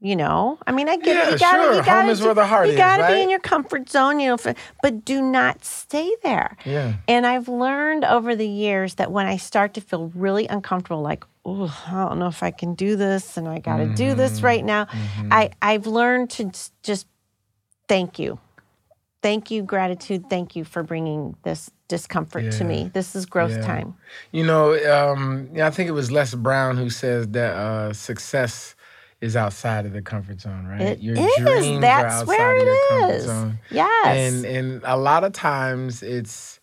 You 0.00 0.14
know, 0.14 0.58
I 0.64 0.70
mean, 0.70 0.88
I 0.88 0.96
get 0.96 1.08
Yeah, 1.16 1.28
it. 1.28 1.32
You 1.32 1.38
gotta, 1.38 1.62
sure. 1.62 1.74
you 1.74 1.82
gotta, 1.82 2.02
Home 2.02 2.10
is 2.10 2.20
where 2.22 2.32
the 2.32 2.46
heart 2.46 2.66
you 2.68 2.74
is, 2.74 2.78
gotta 2.78 3.12
be 3.12 3.20
in 3.20 3.28
your 3.30 3.40
comfort 3.40 3.90
zone, 3.90 4.20
you 4.20 4.28
know, 4.28 4.36
for, 4.36 4.54
but 4.80 5.04
do 5.04 5.20
not 5.20 5.64
stay 5.64 6.14
there. 6.22 6.56
Yeah. 6.64 6.92
And 7.08 7.26
I've 7.26 7.48
learned 7.48 8.04
over 8.04 8.36
the 8.36 8.46
years 8.46 8.94
that 8.94 9.10
when 9.10 9.26
I 9.26 9.38
start 9.38 9.74
to 9.74 9.80
feel 9.80 10.12
really 10.14 10.46
uncomfortable, 10.46 11.02
like, 11.02 11.24
oh, 11.44 11.76
I 11.88 12.04
don't 12.08 12.20
know 12.20 12.28
if 12.28 12.44
I 12.44 12.52
can 12.52 12.74
do 12.74 12.94
this 12.94 13.36
and 13.36 13.48
I 13.48 13.58
got 13.58 13.78
to 13.78 13.86
do 13.86 14.10
Mm-hmm. 14.10 14.18
this 14.18 14.40
right 14.42 14.64
now, 14.64 14.86
I, 15.32 15.50
I've 15.60 15.88
learned 15.88 16.30
to 16.30 16.52
just 16.84 17.08
thank 17.88 18.20
you. 18.20 18.38
Thank 19.20 19.50
you, 19.50 19.62
gratitude. 19.62 20.30
Thank 20.30 20.54
you 20.54 20.62
for 20.62 20.84
bringing 20.84 21.34
this 21.42 21.72
discomfort 21.88 22.52
to 22.52 22.62
me. 22.64 22.88
This 22.94 23.16
is 23.16 23.26
growth 23.26 23.56
Yeah. 23.56 23.66
time. 23.66 23.94
You 24.30 24.44
know, 24.46 24.74
um, 24.94 25.48
yeah, 25.52 25.66
I 25.66 25.70
think 25.70 25.88
it 25.88 25.92
was 25.92 26.12
Les 26.12 26.34
Brown 26.36 26.76
who 26.76 26.88
says 26.88 27.26
that 27.28 27.54
uh, 27.56 27.92
success 27.94 28.76
is 29.20 29.36
outside 29.36 29.84
of 29.86 29.92
the 29.92 30.02
comfort 30.02 30.40
zone, 30.40 30.66
right? 30.66 30.80
It 30.80 31.00
Your 31.00 31.16
is. 31.16 31.36
dreams 31.36 31.80
That's 31.80 32.14
are 32.14 32.18
outside 32.20 32.26
where 32.26 32.56
of 32.56 32.68
it 32.68 32.88
comfort 32.88 33.20
zone. 33.22 33.58
Yes. 33.70 34.06
And 34.06 34.44
and 34.44 34.82
a 34.84 34.96
lot 34.96 35.24
of 35.24 35.32
times 35.32 36.02
it's 36.02 36.60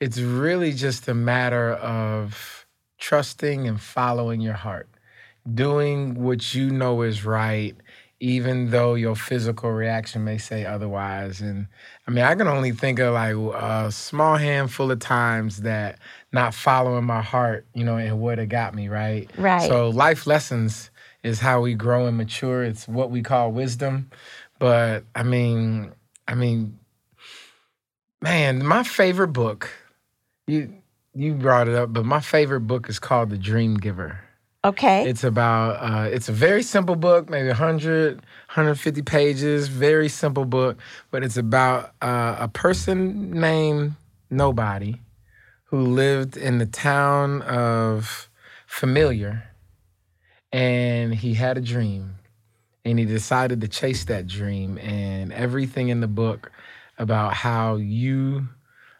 it's 0.00 0.18
really 0.18 0.72
just 0.72 1.08
a 1.08 1.14
matter 1.14 1.72
of 1.72 2.66
trusting 2.98 3.68
and 3.68 3.80
following 3.80 4.40
your 4.40 4.54
heart. 4.54 4.88
Doing 5.52 6.22
what 6.22 6.54
you 6.54 6.70
know 6.70 7.02
is 7.02 7.24
right 7.24 7.74
even 8.20 8.70
though 8.70 8.94
your 8.94 9.14
physical 9.14 9.70
reaction 9.70 10.24
may 10.24 10.38
say 10.38 10.66
otherwise. 10.66 11.40
And 11.40 11.68
I 12.06 12.10
mean, 12.10 12.24
I 12.24 12.34
can 12.34 12.48
only 12.48 12.72
think 12.72 12.98
of 12.98 13.14
like 13.14 13.36
a 13.36 13.92
small 13.92 14.36
handful 14.36 14.90
of 14.90 14.98
times 14.98 15.58
that 15.58 15.98
not 16.32 16.52
following 16.52 17.04
my 17.04 17.22
heart, 17.22 17.66
you 17.74 17.84
know, 17.84 17.96
and 17.96 18.20
would 18.20 18.38
have 18.38 18.48
got 18.48 18.74
me, 18.74 18.88
right? 18.88 19.30
Right. 19.38 19.68
So 19.68 19.90
life 19.90 20.26
lessons 20.26 20.90
is 21.22 21.40
how 21.40 21.60
we 21.60 21.74
grow 21.74 22.06
and 22.06 22.16
mature. 22.16 22.62
It's 22.62 22.86
what 22.86 23.10
we 23.10 23.22
call 23.22 23.52
wisdom. 23.52 24.10
But 24.58 25.04
I 25.14 25.22
mean, 25.22 25.92
I 26.26 26.34
mean, 26.34 26.78
man, 28.20 28.64
my 28.64 28.82
favorite 28.82 29.28
book, 29.28 29.70
you 30.46 30.74
you 31.14 31.34
brought 31.34 31.68
it 31.68 31.74
up, 31.74 31.92
but 31.92 32.04
my 32.04 32.20
favorite 32.20 32.60
book 32.62 32.88
is 32.88 32.98
called 32.98 33.30
The 33.30 33.38
Dream 33.38 33.76
Giver. 33.76 34.20
okay. 34.64 35.08
It's 35.08 35.24
about 35.24 35.72
uh, 35.80 36.08
it's 36.08 36.28
a 36.28 36.32
very 36.32 36.62
simple 36.62 36.96
book, 36.96 37.28
maybe 37.30 37.48
100, 37.48 38.16
150 38.16 39.02
pages, 39.02 39.68
very 39.68 40.08
simple 40.08 40.44
book, 40.44 40.78
but 41.10 41.24
it's 41.24 41.36
about 41.36 41.92
uh, 42.02 42.36
a 42.38 42.48
person 42.48 43.32
named 43.32 43.94
Nobody 44.30 45.00
who 45.64 45.80
lived 45.80 46.36
in 46.36 46.58
the 46.58 46.66
town 46.66 47.42
of 47.42 48.28
Familiar, 48.66 49.47
and 50.52 51.14
he 51.14 51.34
had 51.34 51.58
a 51.58 51.60
dream, 51.60 52.16
and 52.84 52.98
he 52.98 53.04
decided 53.04 53.60
to 53.60 53.68
chase 53.68 54.04
that 54.06 54.26
dream, 54.26 54.78
and 54.78 55.32
everything 55.32 55.88
in 55.88 56.00
the 56.00 56.08
book 56.08 56.50
about 56.98 57.34
how 57.34 57.76
you 57.76 58.48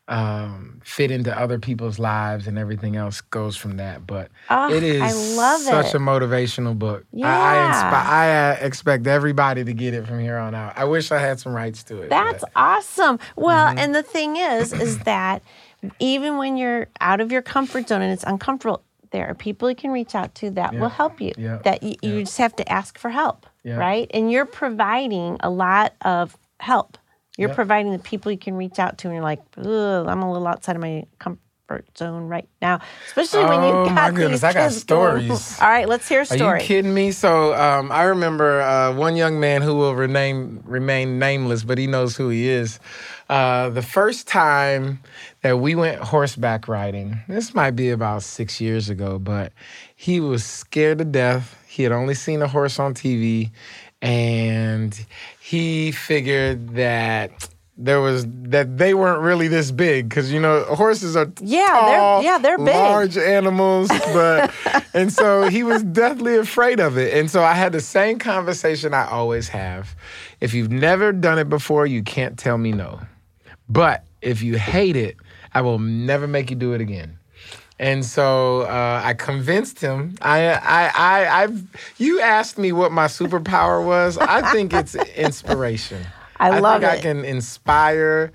um, 0.07 0.81
fit 0.85 1.11
into 1.11 1.39
other 1.39 1.59
people's 1.59 1.99
lives 1.99 2.47
and 2.47 2.57
everything 2.57 2.97
else 2.97 3.21
goes 3.21 3.59
from 3.59 3.77
that. 3.77 4.07
But 4.07 4.31
Oh, 4.49 4.73
it 4.73 4.83
is 4.83 5.03
I 5.03 5.13
love 5.37 5.61
such 5.61 5.87
it. 5.89 5.95
a 5.97 5.99
motivational 5.99 6.79
book. 6.79 7.05
I, 7.15 7.19
I, 7.19 7.55
Yeah. 7.55 7.73
inspi- 7.73 8.07
I 8.07 8.51
uh, 8.63 8.67
expect 8.67 9.07
everybody 9.07 9.65
to 9.65 9.73
get 9.75 9.93
it 9.93 10.07
from 10.07 10.21
here 10.21 10.39
on 10.39 10.55
out. 10.55 10.79
I 10.79 10.85
wish 10.85 11.13
I 11.13 11.19
had 11.19 11.39
some 11.41 11.53
rights 11.53 11.83
to 11.85 12.01
it. 12.01 12.09
That's 12.09 12.41
but- 12.43 12.53
awesome. 12.57 13.19
Well, 13.37 13.67
Mm-hmm. 13.69 13.79
and 13.81 13.95
the 13.95 14.03
thing 14.03 14.37
is, 14.37 14.73
is 14.73 14.99
that 15.01 15.43
even 15.99 16.39
when 16.39 16.57
you're 16.57 16.87
out 17.03 17.21
of 17.21 17.31
your 17.31 17.43
comfort 17.43 17.89
zone 17.89 18.01
and 18.01 18.11
it's 18.11 18.25
uncomfortable, 18.25 18.83
there 19.11 19.29
are 19.29 19.35
people 19.35 19.69
you 19.69 19.77
can 19.77 19.91
reach 19.91 20.15
out 20.15 20.35
to 20.37 20.51
that 20.53 20.75
will 20.75 20.89
help 20.89 21.21
you. 21.21 21.33
Yeah. 21.37 21.59
That 21.65 21.83
you, 21.83 21.95
you 22.03 22.21
just 22.25 22.39
have 22.39 22.55
to 22.57 22.73
ask 22.73 22.99
for 22.99 23.11
help, 23.11 23.47
Yeah. 23.65 23.77
right? 23.77 24.11
And 24.15 24.31
you're 24.31 24.47
providing 24.47 25.37
a 25.41 25.51
lot 25.51 25.95
of 26.03 26.37
help. 26.61 26.99
You're 27.37 27.51
Yeah. 27.51 27.55
providing 27.55 27.93
the 27.93 27.99
people 28.01 28.33
you 28.33 28.39
can 28.39 28.55
reach 28.55 28.79
out 28.79 28.99
to, 28.99 29.09
and 29.09 29.15
you're 29.15 29.23
like, 29.23 29.41
Ugh, 29.57 30.07
I'm 30.09 30.23
a 30.23 30.31
little 30.33 30.47
outside 30.49 30.77
of 30.77 30.83
my 30.83 31.05
comfort 31.19 31.87
zone 31.97 32.29
right 32.29 32.49
now, 32.63 32.81
especially 33.07 33.45
when 33.45 33.61
Oh, 33.63 33.85
you 33.85 33.91
my 33.93 34.07
got 34.07 34.15
goodness, 34.15 34.41
these 34.41 34.45
I 34.45 34.53
got 34.55 34.73
stories. 34.73 35.61
All 35.61 35.69
right, 35.69 35.87
let's 35.89 36.09
hear 36.09 36.23
a 36.23 36.27
story. 36.27 36.43
Are 36.43 36.59
you 36.61 36.67
kidding 36.67 36.95
me? 36.95 37.13
So 37.13 37.55
um, 37.55 37.93
I 37.93 38.05
remember 38.05 38.61
uh, 38.63 38.93
one 38.95 39.17
young 39.17 39.39
man 39.39 39.63
who 39.63 39.75
will 39.77 39.95
remain 39.95 40.63
remain 40.65 41.19
nameless, 41.19 41.63
but 41.65 41.77
he 41.79 41.87
knows 41.87 42.17
who 42.17 42.29
he 42.31 42.49
is. 42.49 42.81
Uh, 43.29 43.69
the 43.69 43.83
first 43.83 44.27
time 44.27 45.01
that 45.43 45.59
we 45.59 45.75
went 45.75 46.01
horseback 46.01 46.67
riding, 46.69 47.19
this 47.29 47.55
might 47.55 47.73
be 47.73 47.91
about 47.91 48.23
six 48.23 48.61
years 48.61 48.89
ago, 48.91 49.19
but 49.19 49.53
he 49.95 50.21
was 50.21 50.45
scared 50.45 50.99
to 50.99 51.05
death. 51.05 51.57
He 51.69 51.83
had 51.85 51.93
only 51.93 52.15
seen 52.15 52.43
a 52.43 52.49
horse 52.49 52.79
on 52.79 52.95
TV, 52.95 53.51
and 54.03 54.99
he 55.41 55.93
figured 55.93 56.71
that 56.75 57.49
there 57.81 58.01
was 58.01 58.27
that 58.29 58.77
they 58.77 58.93
weren't 58.93 59.23
really 59.23 59.47
this 59.47 59.71
big 59.71 60.09
because 60.09 60.33
you 60.33 60.41
know 60.41 60.65
horses 60.65 61.15
are 61.17 61.31
Yeah, 61.41 61.67
they're- 61.87 62.25
yeah, 62.25 62.39
they're 62.39 62.59
big. 62.59 62.75
large 62.75 63.17
animals, 63.17 63.89
but 64.13 64.53
and 64.95 65.13
so 65.13 65.49
he 65.49 65.63
was 65.63 65.85
deathly 65.85 66.37
afraid 66.37 66.81
of 66.81 66.99
it. 66.99 67.15
And 67.17 67.31
so 67.31 67.45
I 67.45 67.53
had 67.53 67.71
the 67.73 67.81
same 67.81 68.19
conversation 68.19 68.95
I 68.95 69.07
always 69.09 69.47
have. 69.49 69.95
If 70.41 70.55
you've 70.55 70.73
never 70.73 71.13
done 71.13 71.39
it 71.39 71.49
before, 71.49 71.87
you 71.87 72.03
can't 72.03 72.37
tell 72.37 72.59
me 72.59 72.73
no. 72.73 73.01
But 73.69 74.05
if 74.23 74.43
you 74.43 74.59
hate 74.59 74.97
it, 74.97 75.17
I 75.59 75.61
will 75.61 75.81
never 75.81 76.29
make 76.29 76.51
you 76.51 76.57
do 76.57 76.73
it 76.73 76.81
again. 76.81 77.19
And 77.81 78.05
so 78.05 78.61
uh, 78.61 79.03
I 79.05 79.15
convinced 79.15 79.81
him. 79.81 80.15
I, 80.23 80.51
I, 80.51 80.93
I, 80.95 81.43
I've. 81.43 81.95
You 81.99 82.21
asked 82.21 82.59
me 82.59 82.71
what 82.71 82.93
my 82.93 83.07
superpower 83.07 83.85
was. 83.85 84.19
I 84.19 84.53
think 84.53 84.73
it's 84.73 84.95
inspiration. 85.17 86.07
I 86.39 86.61
love 86.61 86.83
think 86.83 86.93
it. 86.93 86.99
I 86.99 87.01
can 87.01 87.25
inspire 87.25 88.31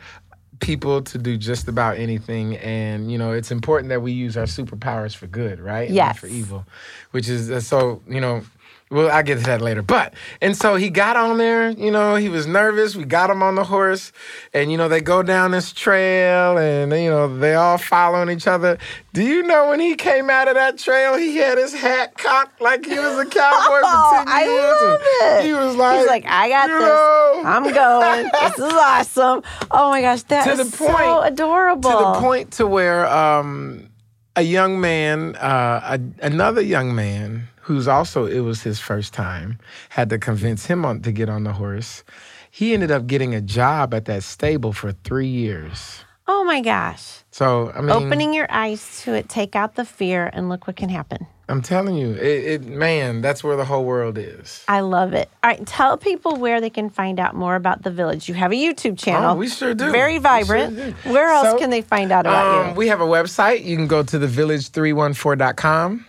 people 0.60 1.02
to 1.04 1.18
do 1.18 1.38
just 1.38 1.70
about 1.70 1.98
anything, 1.98 2.58
and 2.58 3.10
you 3.10 3.18
know, 3.18 3.32
it's 3.32 3.52
important 3.52 3.88
that 3.88 4.02
we 4.02 4.12
use 4.12 4.36
our 4.36 4.44
superpowers 4.44 5.16
for 5.16 5.28
good, 5.28 5.62
right? 5.62 5.90
Yes. 5.90 6.20
for 6.20 6.28
evil, 6.28 6.66
which 7.12 7.30
is 7.30 7.50
uh, 7.50 7.62
so. 7.62 8.02
You 8.06 8.20
know, 8.20 8.44
well, 8.92 9.10
I 9.12 9.22
get 9.24 9.40
to 9.40 9.44
that 9.46 9.62
later. 9.62 9.82
But 9.82 10.14
and 10.42 10.56
so 10.56 10.76
he 10.76 10.90
got 10.90 11.18
on 11.18 11.38
there. 11.38 11.72
You 11.72 11.90
know, 11.92 12.16
he 12.16 12.30
was 12.30 12.46
nervous. 12.48 12.96
We 12.96 13.06
got 13.06 13.30
him 13.30 13.42
on 13.42 13.56
the 13.56 13.64
horse, 13.64 14.12
and 14.54 14.72
you 14.72 14.78
know, 14.78 14.88
they 14.88 15.02
go 15.02 15.24
down 15.24 15.52
this 15.52 15.72
trail, 15.74 16.58
and 16.58 16.92
you 16.92 17.10
know, 17.10 17.38
they 17.38 17.56
all 17.56 17.78
following 17.78 18.30
each 18.30 18.48
other. 18.48 18.78
Do 19.14 19.24
you 19.24 19.44
know 19.44 19.70
when 19.70 19.80
he 19.80 19.96
came 19.96 20.30
out 20.30 20.48
of 20.48 20.56
that 20.56 20.78
trail, 20.78 21.16
he 21.18 21.38
had 21.38 21.58
his 21.58 21.74
hat 21.74 22.18
cocked 22.18 22.62
like 22.62 22.86
he 22.86 22.98
was 22.98 23.18
a 23.20 23.26
cowboy 23.26 23.32
Oh, 23.84 24.20
for 24.20 24.26
ten 24.26 24.28
I 24.28 24.44
years. 24.44 24.82
love 24.82 25.02
it. 25.40 25.46
He 25.46 25.54
was 25.54 25.76
like, 25.76 25.98
He's 26.00 26.08
like, 26.08 26.26
I 26.28 26.50
got 26.50 26.68
this. 26.68 26.80
know, 26.82 27.44
I'm 27.46 27.64
going. 27.74 28.30
this 28.42 28.58
is 28.60 28.74
awesome. 28.74 29.44
Oh 29.72 29.90
my 29.90 30.02
gosh, 30.02 30.24
that 30.24 30.46
To 30.46 30.52
is 30.52 30.72
the 30.72 30.78
point- 30.78 30.98
so 30.98 31.22
adorable. 31.22 31.92
to 31.92 31.98
the 31.98 32.14
point 32.20 32.52
to 32.54 32.68
where 32.68 33.08
um 33.08 33.90
a 34.36 34.42
young 34.42 34.82
man, 34.82 35.36
uh, 35.36 35.98
a, 35.98 36.26
another 36.26 36.62
young 36.62 36.96
man 36.96 37.48
who's 37.62 37.88
also 37.88 38.26
it 38.26 38.42
was 38.42 38.64
his 38.64 38.80
first 38.80 39.14
time, 39.14 39.60
had 39.90 40.10
to 40.10 40.18
convince 40.20 40.66
him 40.66 40.86
on 40.86 41.02
to 41.02 41.12
get 41.12 41.30
on 41.30 41.44
the 41.44 41.54
horse. 41.54 42.04
He 42.52 42.74
ended 42.74 42.92
up 42.92 43.08
getting 43.08 43.34
a 43.34 43.42
job 43.42 43.94
at 43.94 44.06
that 44.06 44.24
stable 44.24 44.74
for 44.74 44.92
three 44.92 45.28
years. 45.28 46.04
Oh 46.28 46.44
my 46.46 46.62
gosh. 46.62 47.20
So 47.32 47.72
I 47.76 47.82
mean, 47.82 47.90
Opening 47.92 48.34
your 48.34 48.48
eyes 48.50 49.02
to 49.04 49.14
it, 49.14 49.28
take 49.30 49.56
out 49.56 49.76
the 49.76 49.86
fear, 49.86 50.30
and 50.34 50.50
look 50.50 50.68
what 50.68 50.76
can 50.76 50.90
happen. 50.90 51.26
I'm 51.50 51.62
telling 51.62 51.98
you, 51.98 52.14
it, 52.14 52.62
it 52.62 52.66
man, 52.66 53.20
that's 53.22 53.44
where 53.44 53.58
the 53.58 53.66
whole 53.66 53.84
world 53.84 54.18
is. 54.18 54.64
I 54.70 54.80
love 54.80 55.14
it. 55.14 55.30
All 55.44 55.50
right, 55.50 55.66
tell 55.68 55.98
people 55.98 56.38
where 56.38 56.62
they 56.62 56.70
can 56.70 56.90
find 56.90 57.20
out 57.20 57.36
more 57.36 57.56
about 57.56 57.84
the 57.84 57.92
village. 57.92 58.30
You 58.30 58.36
have 58.36 58.54
a 58.54 58.56
YouTube 58.56 58.98
channel. 58.98 59.32
Oh, 59.32 59.36
we 59.36 59.50
sure 59.50 59.74
do. 59.74 59.92
Very 59.92 60.20
vibrant. 60.20 60.78
sure 60.78 60.92
do. 60.92 61.12
Where 61.14 61.28
else 61.28 61.50
So, 61.50 61.58
can 61.60 61.70
they 61.70 61.82
find 61.82 62.14
out 62.14 62.26
about 62.26 62.46
Um, 62.62 62.70
you? 62.70 62.76
we 62.76 62.88
have 62.88 63.02
a 63.02 63.06
website. 63.06 63.66
You 63.66 63.76
can 63.76 63.88
go 63.88 64.04
to 64.04 64.18
thevillage314.com. 64.20 66.06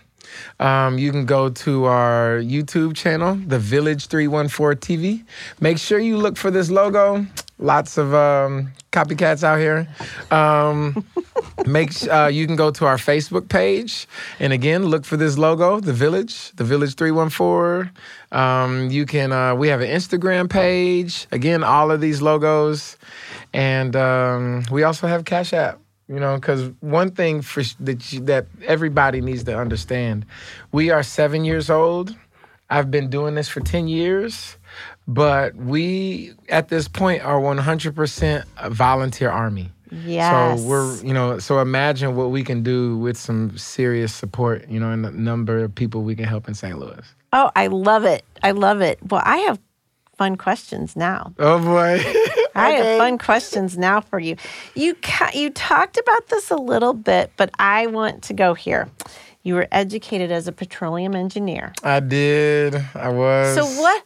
Um, 0.59 0.97
you 0.97 1.11
can 1.11 1.25
go 1.25 1.49
to 1.49 1.85
our 1.85 2.39
YouTube 2.39 2.95
channel, 2.95 3.35
The 3.35 3.59
Village 3.59 4.07
314 4.07 4.79
TV. 4.99 5.23
Make 5.59 5.77
sure 5.77 5.99
you 5.99 6.17
look 6.17 6.37
for 6.37 6.49
this 6.51 6.71
logo. 6.71 7.25
Lots 7.57 7.97
of 7.97 8.13
um, 8.13 8.73
copycats 8.91 9.43
out 9.43 9.59
here. 9.59 9.87
Um, 10.29 11.05
make 11.65 11.91
uh, 12.09 12.29
you 12.31 12.45
can 12.47 12.57
go 12.57 12.69
to 12.71 12.85
our 12.85 12.97
Facebook 12.97 13.47
page, 13.47 14.07
and 14.39 14.51
again, 14.51 14.85
look 14.85 15.05
for 15.05 15.15
this 15.15 15.37
logo, 15.37 15.79
The 15.79 15.93
Village, 15.93 16.51
The 16.51 16.65
Village 16.65 16.95
314. 16.95 17.91
Um, 18.33 18.89
you 18.89 19.05
can. 19.05 19.31
Uh, 19.31 19.55
we 19.55 19.69
have 19.69 19.79
an 19.79 19.89
Instagram 19.89 20.49
page. 20.49 21.27
Again, 21.31 21.63
all 21.63 21.91
of 21.91 22.01
these 22.01 22.21
logos, 22.21 22.97
and 23.53 23.95
um, 23.95 24.65
we 24.69 24.83
also 24.83 25.07
have 25.07 25.23
Cash 25.23 25.53
App. 25.53 25.79
You 26.07 26.19
know, 26.19 26.35
because 26.35 26.71
one 26.81 27.11
thing 27.11 27.41
for 27.41 27.63
sh- 27.63 27.73
that 27.79 28.13
you, 28.13 28.19
that 28.25 28.45
everybody 28.65 29.21
needs 29.21 29.43
to 29.45 29.57
understand, 29.57 30.25
we 30.71 30.91
are 30.91 31.01
seven 31.01 31.45
years 31.45 31.69
old. 31.69 32.15
I've 32.69 32.89
been 32.89 33.09
doing 33.09 33.35
this 33.35 33.47
for 33.47 33.59
ten 33.59 33.87
years, 33.87 34.57
but 35.07 35.55
we 35.55 36.33
at 36.49 36.69
this 36.69 36.87
point 36.87 37.23
are 37.23 37.39
one 37.39 37.57
hundred 37.57 37.95
percent 37.95 38.45
a 38.57 38.69
volunteer 38.69 39.29
army. 39.29 39.71
Yes. 39.91 40.61
So 40.61 40.67
we're, 40.67 40.95
you 41.03 41.13
know, 41.13 41.37
so 41.39 41.59
imagine 41.59 42.15
what 42.15 42.31
we 42.31 42.43
can 42.43 42.63
do 42.63 42.97
with 42.97 43.17
some 43.17 43.55
serious 43.57 44.13
support, 44.13 44.67
you 44.67 44.79
know, 44.79 44.89
and 44.89 45.05
the 45.05 45.11
number 45.11 45.63
of 45.63 45.73
people 45.75 46.01
we 46.01 46.15
can 46.15 46.25
help 46.25 46.47
in 46.47 46.55
St. 46.55 46.77
Louis. 46.77 47.05
Oh, 47.33 47.51
I 47.55 47.67
love 47.67 48.03
it. 48.03 48.25
I 48.41 48.51
love 48.51 48.81
it. 48.81 48.97
Well, 49.09 49.21
I 49.23 49.37
have 49.37 49.59
fun 50.17 50.37
questions 50.37 50.95
now. 50.95 51.33
Oh 51.39 51.59
boy. 51.59 52.01
I 52.55 52.71
have 52.71 52.97
fun 52.97 53.17
questions 53.17 53.77
now 53.77 53.99
for 53.99 54.17
you. 54.17 54.37
You 54.75 54.95
ca- 54.95 55.31
you 55.33 55.49
talked 55.49 55.97
about 55.97 56.27
this 56.27 56.49
a 56.51 56.55
little 56.55 56.93
bit, 56.93 57.31
but 57.35 57.51
I 57.59 57.87
want 57.87 58.23
to 58.23 58.33
go 58.33 58.53
here. 58.53 58.89
You 59.45 59.53
were 59.53 59.67
educated 59.71 60.31
as 60.31 60.47
a 60.47 60.51
petroleum 60.51 61.15
engineer. 61.15 61.71
I 61.83 61.99
did. 61.99 62.75
I 62.95 63.09
was. 63.09 63.53
So 63.53 63.63
what? 63.79 64.03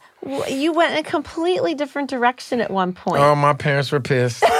You 0.52 0.73
went 0.73 0.91
in 0.91 0.97
a 0.97 1.04
completely 1.04 1.73
different 1.73 2.10
direction 2.10 2.60
at 2.60 2.69
one 2.69 2.91
point. 2.91 3.23
Oh, 3.23 3.36
my 3.36 3.54
parents 3.54 3.89
were 3.89 4.02
pissed. 4.02 4.43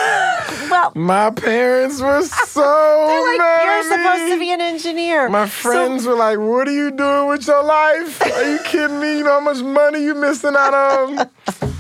well, 0.72 0.94
my 0.96 1.32
parents 1.32 2.00
were 2.00 2.22
so 2.22 2.62
they're 2.62 3.26
like, 3.26 3.38
mad 3.40 3.64
you're 3.66 3.84
supposed 3.98 4.32
to 4.32 4.40
be 4.40 4.52
an 4.54 4.62
engineer. 4.62 5.28
My 5.28 5.48
So- 5.50 5.70
friends 5.70 6.06
were 6.06 6.16
like, 6.16 6.40
"What 6.40 6.66
are 6.70 6.72
you 6.72 6.92
doing 6.92 7.28
with 7.28 7.46
your 7.46 7.62
life? 7.62 8.22
Are 8.22 8.50
you 8.50 8.60
kidding 8.64 9.02
me? 9.02 9.18
You 9.18 9.26
know 9.26 9.32
how 9.32 9.40
much 9.42 9.62
money 9.62 10.02
you 10.02 10.16
missing 10.16 10.56
out 10.58 10.74
on?" 10.74 11.30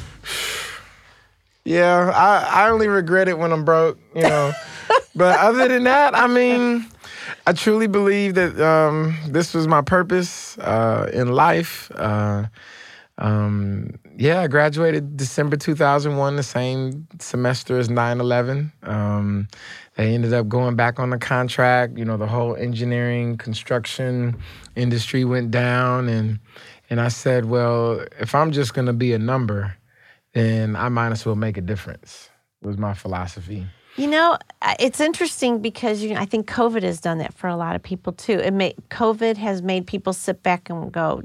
yeah, 1.63 2.11
I, 2.13 2.65
I 2.65 2.69
only 2.69 2.89
regret 2.89 3.29
it 3.29 3.37
when 3.37 3.53
I'm 3.53 3.63
broke, 3.63 3.97
you 4.13 4.23
know. 4.23 4.51
but 5.15 5.39
other 5.39 5.69
than 5.69 5.85
that, 5.85 6.15
I 6.15 6.27
mean, 6.27 6.85
I 7.45 7.53
truly 7.53 7.87
believe 7.87 8.35
that 8.35 8.59
um, 8.59 9.15
this 9.27 9.53
was 9.53 9.67
my 9.67 9.81
purpose 9.81 10.57
uh, 10.59 11.09
in 11.13 11.31
life. 11.31 11.91
Uh, 11.95 12.45
um, 13.17 13.95
yeah, 14.17 14.41
I 14.41 14.47
graduated 14.47 15.17
December 15.17 15.57
2001, 15.57 16.37
the 16.37 16.43
same 16.43 17.07
semester 17.19 17.77
as 17.77 17.89
9 17.89 18.19
11. 18.19 18.71
Um, 18.83 19.47
they 19.95 20.13
ended 20.13 20.33
up 20.33 20.47
going 20.47 20.77
back 20.77 20.99
on 20.99 21.09
the 21.09 21.17
contract. 21.17 21.97
You 21.97 22.05
know, 22.05 22.15
the 22.15 22.27
whole 22.27 22.55
engineering, 22.55 23.37
construction 23.37 24.37
industry 24.75 25.25
went 25.25 25.51
down. 25.51 26.07
And, 26.07 26.39
and 26.89 27.01
I 27.01 27.09
said, 27.09 27.45
well, 27.45 28.05
if 28.19 28.33
I'm 28.33 28.51
just 28.51 28.73
going 28.73 28.87
to 28.87 28.93
be 28.93 29.13
a 29.13 29.19
number, 29.19 29.75
then 30.33 30.77
I 30.77 30.87
might 30.87 31.11
as 31.11 31.25
well 31.25 31.35
make 31.35 31.57
a 31.57 31.61
difference, 31.61 32.29
was 32.61 32.77
my 32.77 32.93
philosophy. 32.93 33.67
You 33.99 34.07
know, 34.07 34.37
it's 34.79 35.01
interesting 35.01 35.61
because 35.61 36.01
you 36.01 36.13
know, 36.13 36.21
I 36.21 36.25
think 36.25 36.49
COVID 36.49 36.83
has 36.83 37.01
done 37.01 37.17
that 37.17 37.33
for 37.33 37.47
a 37.47 37.55
lot 37.57 37.75
of 37.75 37.83
people 37.83 38.13
too. 38.13 38.39
It 38.39 38.51
may, 38.51 38.73
COVID 38.89 39.35
has 39.37 39.61
made 39.61 39.87
people 39.87 40.13
sit 40.13 40.41
back 40.41 40.69
and 40.69 40.89
go, 40.91 41.21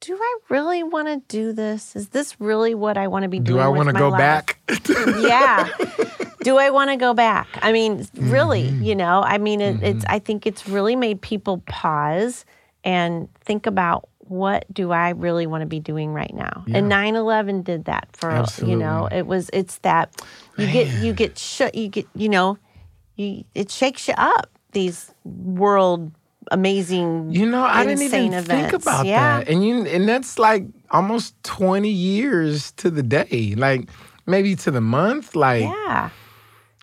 "Do 0.00 0.14
I 0.20 0.36
really 0.50 0.82
want 0.82 1.08
to 1.08 1.22
do 1.28 1.52
this? 1.54 1.96
Is 1.96 2.10
this 2.10 2.38
really 2.40 2.74
what 2.74 2.98
I 2.98 3.08
want 3.08 3.22
to 3.22 3.28
be 3.30 3.38
doing?" 3.38 3.56
Do 3.56 3.62
I 3.62 3.68
want 3.68 3.88
to 3.88 3.94
go 3.94 4.10
back? 4.10 4.58
yeah. 4.98 5.68
Do 6.42 6.58
I 6.58 6.68
want 6.68 6.90
to 6.90 6.96
go 6.96 7.14
back? 7.14 7.48
I 7.62 7.72
mean, 7.72 8.06
really, 8.14 8.64
Mm-hmm. 8.64 8.82
you 8.82 8.94
know, 8.96 9.22
I 9.24 9.38
mean, 9.38 9.62
it, 9.62 9.82
it's. 9.82 10.04
I 10.06 10.18
think 10.18 10.46
it's 10.46 10.68
really 10.68 10.96
made 10.96 11.22
people 11.22 11.62
pause 11.66 12.44
and 12.84 13.28
think 13.40 13.64
about 13.66 14.10
what 14.18 14.66
do 14.72 14.90
I 14.90 15.10
really 15.10 15.46
want 15.46 15.62
to 15.62 15.66
be 15.66 15.80
doing 15.80 16.12
right 16.12 16.34
now. 16.34 16.64
And 16.66 16.90
9/11 16.90 17.64
did 17.64 17.86
that 17.86 18.08
for 18.12 18.44
you 18.62 18.76
know. 18.76 19.08
It 19.10 19.26
was. 19.26 19.48
It's 19.54 19.78
that 19.78 20.20
you 20.58 20.66
get 20.72 20.88
you 21.02 21.12
get 21.12 21.38
shut. 21.38 21.74
You 21.74 21.88
get 21.88 22.06
you 22.14 22.28
know, 22.28 22.58
you 23.16 23.44
it 23.54 23.70
shakes 23.70 24.08
you 24.08 24.14
up. 24.16 24.50
These 24.72 25.12
world 25.24 26.10
amazing. 26.50 27.30
You 27.32 27.46
know, 27.46 27.62
I 27.64 27.84
didn't 27.86 28.02
even 28.02 28.32
events. 28.34 28.48
think 28.48 28.72
about 28.72 29.06
Yeah. 29.06 29.38
that. 29.40 29.48
And 29.48 29.64
you 29.66 29.84
and 29.86 30.08
that's 30.08 30.38
like 30.38 30.64
almost 30.90 31.34
20 31.44 31.88
years 31.88 32.72
to 32.72 32.90
the 32.90 33.02
day. 33.02 33.54
Like 33.56 33.88
maybe 34.26 34.54
to 34.56 34.70
the 34.70 34.80
month. 34.80 35.34
Like 35.36 35.62
Yeah. 35.62 36.10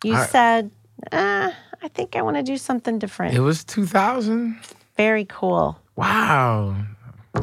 You 0.04 0.16
I- 0.16 0.26
said, 0.26 0.72
uh, 1.12 1.52
I 1.84 1.88
think 1.90 2.16
I 2.16 2.22
want 2.22 2.38
to 2.38 2.44
do 2.44 2.58
something 2.58 2.98
different. 3.00 3.36
it 3.36 3.42
was 3.42 3.64
2000. 3.64 4.58
Very 4.98 5.26
cool. 5.26 5.78
Wow. 5.96 6.76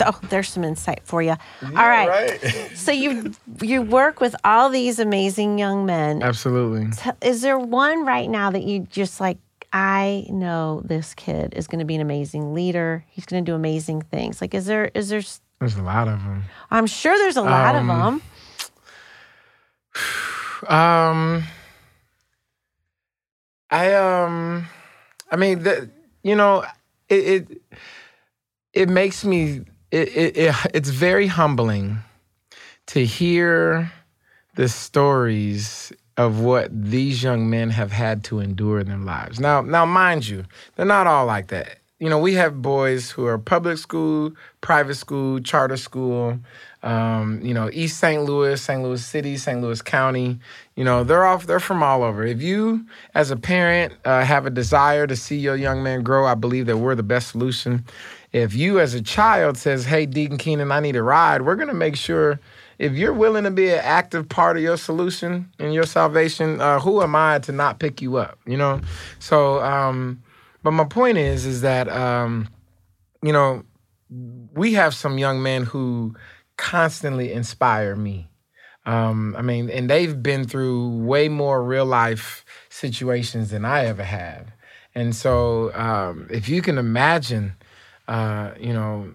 Oh, 0.04 0.18
there's 0.28 0.48
some 0.50 0.64
insight 0.64 1.00
for 1.04 1.22
you. 1.22 1.34
All 1.62 1.72
right. 1.72 2.38
So 2.74 2.92
you 2.92 3.32
you 3.62 3.82
work 3.82 4.20
with 4.20 4.36
all 4.44 4.68
these 4.70 4.98
amazing 4.98 5.58
young 5.58 5.84
men. 5.86 6.22
Absolutely. 6.22 6.88
Is 7.22 7.42
there 7.42 7.58
one 7.58 8.04
right 8.06 8.28
now 8.30 8.50
that 8.50 8.62
you 8.62 8.80
just 8.90 9.20
like? 9.20 9.38
I 9.72 10.24
know 10.30 10.80
this 10.84 11.12
kid 11.14 11.52
is 11.54 11.66
going 11.66 11.80
to 11.80 11.84
be 11.84 11.94
an 11.94 12.00
amazing 12.00 12.54
leader. 12.54 13.04
He's 13.10 13.26
going 13.26 13.44
to 13.44 13.50
do 13.50 13.54
amazing 13.54 14.00
things. 14.02 14.40
Like, 14.40 14.54
is 14.54 14.64
there? 14.66 14.90
Is 14.94 15.08
there? 15.10 15.20
There's 15.60 15.76
a 15.76 15.82
lot 15.82 16.08
of 16.08 16.18
them. 16.22 16.44
I'm 16.70 16.86
sure 16.86 17.16
there's 17.18 17.36
a 17.36 17.42
lot 17.42 17.74
Um, 17.74 17.90
of 17.90 17.96
them. 17.98 18.22
Um, 20.68 21.44
I 23.70 23.94
um, 23.94 24.66
I 25.30 25.36
mean, 25.36 25.62
the, 25.62 25.88
you 26.24 26.34
know, 26.34 26.64
it 27.08 27.14
it 27.50 27.62
it 28.72 28.88
makes 28.88 29.24
me 29.24 29.62
it, 29.90 30.08
it, 30.08 30.36
it 30.36 30.54
it's 30.74 30.90
very 30.90 31.26
humbling 31.26 31.98
to 32.86 33.04
hear 33.04 33.92
the 34.54 34.68
stories 34.68 35.92
of 36.16 36.40
what 36.40 36.68
these 36.72 37.22
young 37.22 37.48
men 37.48 37.70
have 37.70 37.92
had 37.92 38.24
to 38.24 38.40
endure 38.40 38.80
in 38.80 38.88
their 38.88 38.98
lives. 38.98 39.38
Now, 39.38 39.60
now, 39.60 39.86
mind 39.86 40.26
you, 40.26 40.44
they're 40.74 40.84
not 40.84 41.06
all 41.06 41.26
like 41.26 41.46
that. 41.48 41.78
You 42.00 42.08
know, 42.08 42.18
we 42.18 42.34
have 42.34 42.60
boys 42.60 43.10
who 43.10 43.24
are 43.26 43.38
public 43.38 43.78
school, 43.78 44.32
private 44.60 44.96
school, 44.96 45.40
charter 45.40 45.76
school. 45.76 46.38
Um, 46.82 47.40
you 47.42 47.52
know, 47.54 47.70
East 47.72 47.98
St. 47.98 48.22
Louis, 48.22 48.60
St. 48.60 48.82
Louis 48.82 49.04
City, 49.04 49.36
St. 49.36 49.60
Louis 49.60 49.82
County. 49.82 50.38
You 50.76 50.84
know, 50.84 51.02
they're 51.02 51.24
off. 51.24 51.46
They're 51.46 51.58
from 51.58 51.82
all 51.82 52.04
over. 52.04 52.24
If 52.24 52.40
you, 52.40 52.86
as 53.14 53.32
a 53.32 53.36
parent, 53.36 53.94
uh, 54.04 54.24
have 54.24 54.46
a 54.46 54.50
desire 54.50 55.06
to 55.08 55.16
see 55.16 55.38
your 55.38 55.56
young 55.56 55.82
man 55.82 56.02
grow, 56.02 56.26
I 56.26 56.34
believe 56.34 56.66
that 56.66 56.78
we're 56.78 56.94
the 56.94 57.02
best 57.02 57.30
solution. 57.30 57.84
If 58.32 58.54
you, 58.54 58.78
as 58.80 58.94
a 58.94 59.02
child, 59.02 59.56
says, 59.56 59.86
"Hey, 59.86 60.06
Deacon 60.06 60.38
Keenan, 60.38 60.70
I 60.70 60.80
need 60.80 60.96
a 60.96 61.02
ride," 61.02 61.42
we're 61.42 61.56
gonna 61.56 61.74
make 61.74 61.96
sure 61.96 62.38
if 62.78 62.92
you're 62.92 63.12
willing 63.12 63.44
to 63.44 63.50
be 63.50 63.70
an 63.70 63.80
active 63.82 64.28
part 64.28 64.56
of 64.56 64.62
your 64.62 64.76
solution 64.76 65.50
and 65.58 65.74
your 65.74 65.84
salvation, 65.84 66.60
uh, 66.60 66.78
who 66.78 67.02
am 67.02 67.16
I 67.16 67.38
to 67.40 67.52
not 67.52 67.78
pick 67.80 68.00
you 68.02 68.16
up? 68.16 68.38
You 68.46 68.56
know. 68.56 68.80
So, 69.18 69.60
um, 69.62 70.22
but 70.62 70.72
my 70.72 70.84
point 70.84 71.18
is, 71.18 71.46
is 71.46 71.62
that 71.62 71.88
um, 71.88 72.48
you 73.22 73.32
know, 73.32 73.64
we 74.54 74.74
have 74.74 74.94
some 74.94 75.18
young 75.18 75.42
men 75.42 75.64
who 75.64 76.14
constantly 76.56 77.32
inspire 77.32 77.96
me. 77.96 78.28
Um, 78.86 79.34
I 79.36 79.42
mean, 79.42 79.68
and 79.70 79.90
they've 79.90 80.22
been 80.22 80.44
through 80.44 80.88
way 81.04 81.28
more 81.28 81.62
real 81.62 81.84
life 81.84 82.44
situations 82.70 83.50
than 83.50 83.64
I 83.64 83.84
ever 83.84 84.02
have. 84.02 84.50
And 84.94 85.14
so, 85.14 85.72
um, 85.74 86.26
if 86.30 86.48
you 86.48 86.62
can 86.62 86.78
imagine, 86.78 87.54
uh, 88.08 88.52
you 88.58 88.72
know, 88.72 89.14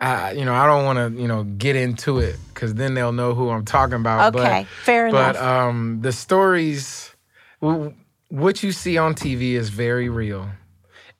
I, 0.00 0.32
you 0.32 0.44
know, 0.46 0.54
I 0.54 0.66
don't 0.66 0.84
want 0.86 1.14
to, 1.16 1.22
you 1.22 1.28
know, 1.28 1.44
get 1.44 1.76
into 1.76 2.18
it 2.20 2.36
because 2.54 2.74
then 2.74 2.94
they'll 2.94 3.12
know 3.12 3.34
who 3.34 3.50
I'm 3.50 3.66
talking 3.66 3.96
about. 3.96 4.34
Okay, 4.34 4.62
but, 4.62 4.66
fair 4.84 5.10
But 5.10 5.36
enough. 5.36 5.42
um, 5.42 6.00
the 6.02 6.12
stories, 6.12 7.14
w- 7.60 7.94
what 8.30 8.62
you 8.62 8.72
see 8.72 8.96
on 8.98 9.14
TV 9.14 9.52
is 9.54 9.68
very 9.68 10.08
real, 10.08 10.48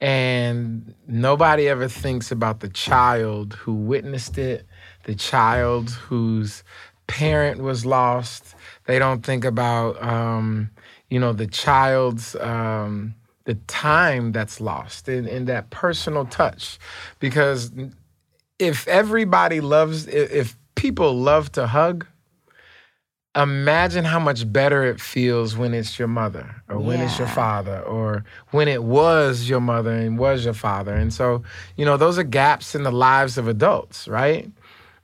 And 0.00 0.94
nobody 1.06 1.68
ever 1.68 1.88
thinks 1.88 2.30
about 2.33 2.61
the 2.61 2.70
child 2.70 3.54
who 3.54 3.74
witnessed 3.74 4.38
it, 4.38 4.66
the 5.04 5.14
child 5.14 5.90
whose 5.90 6.64
parent 7.06 7.61
was 7.62 7.85
lost. 7.85 8.54
They 8.87 8.98
don't 8.98 9.22
think 9.24 9.44
about, 9.44 10.02
um, 10.02 10.70
you 11.11 11.20
know, 11.20 11.33
the 11.35 11.46
child's. 11.46 12.35
Um, 12.37 13.14
the 13.50 13.56
time 13.66 14.30
that's 14.30 14.60
lost 14.60 15.08
in, 15.08 15.26
in 15.26 15.46
that 15.46 15.70
personal 15.70 16.24
touch. 16.24 16.78
Because 17.18 17.72
if 18.60 18.86
everybody 18.86 19.60
loves 19.60 20.06
if 20.06 20.56
people 20.76 21.18
love 21.18 21.50
to 21.50 21.66
hug 21.66 22.06
imagine 23.34 24.04
how 24.04 24.20
much 24.20 24.52
better 24.52 24.84
it 24.84 25.00
feels 25.00 25.56
when 25.56 25.74
it's 25.74 25.98
your 25.98 26.06
mother 26.06 26.62
or 26.68 26.78
when 26.78 27.00
it's 27.00 27.18
your 27.18 27.28
father 27.28 27.80
or 27.80 28.24
when 28.50 28.68
it 28.68 28.84
was 28.84 29.48
your 29.48 29.60
mother 29.60 29.92
and 29.92 30.16
was 30.16 30.44
your 30.44 30.54
father. 30.54 30.94
And 30.94 31.12
so 31.12 31.42
you 31.76 31.84
know 31.84 31.96
those 31.96 32.16
are 32.16 32.22
gaps 32.22 32.76
in 32.76 32.84
the 32.84 32.92
lives 32.92 33.36
of 33.36 33.48
adults 33.48 34.06
right? 34.06 34.48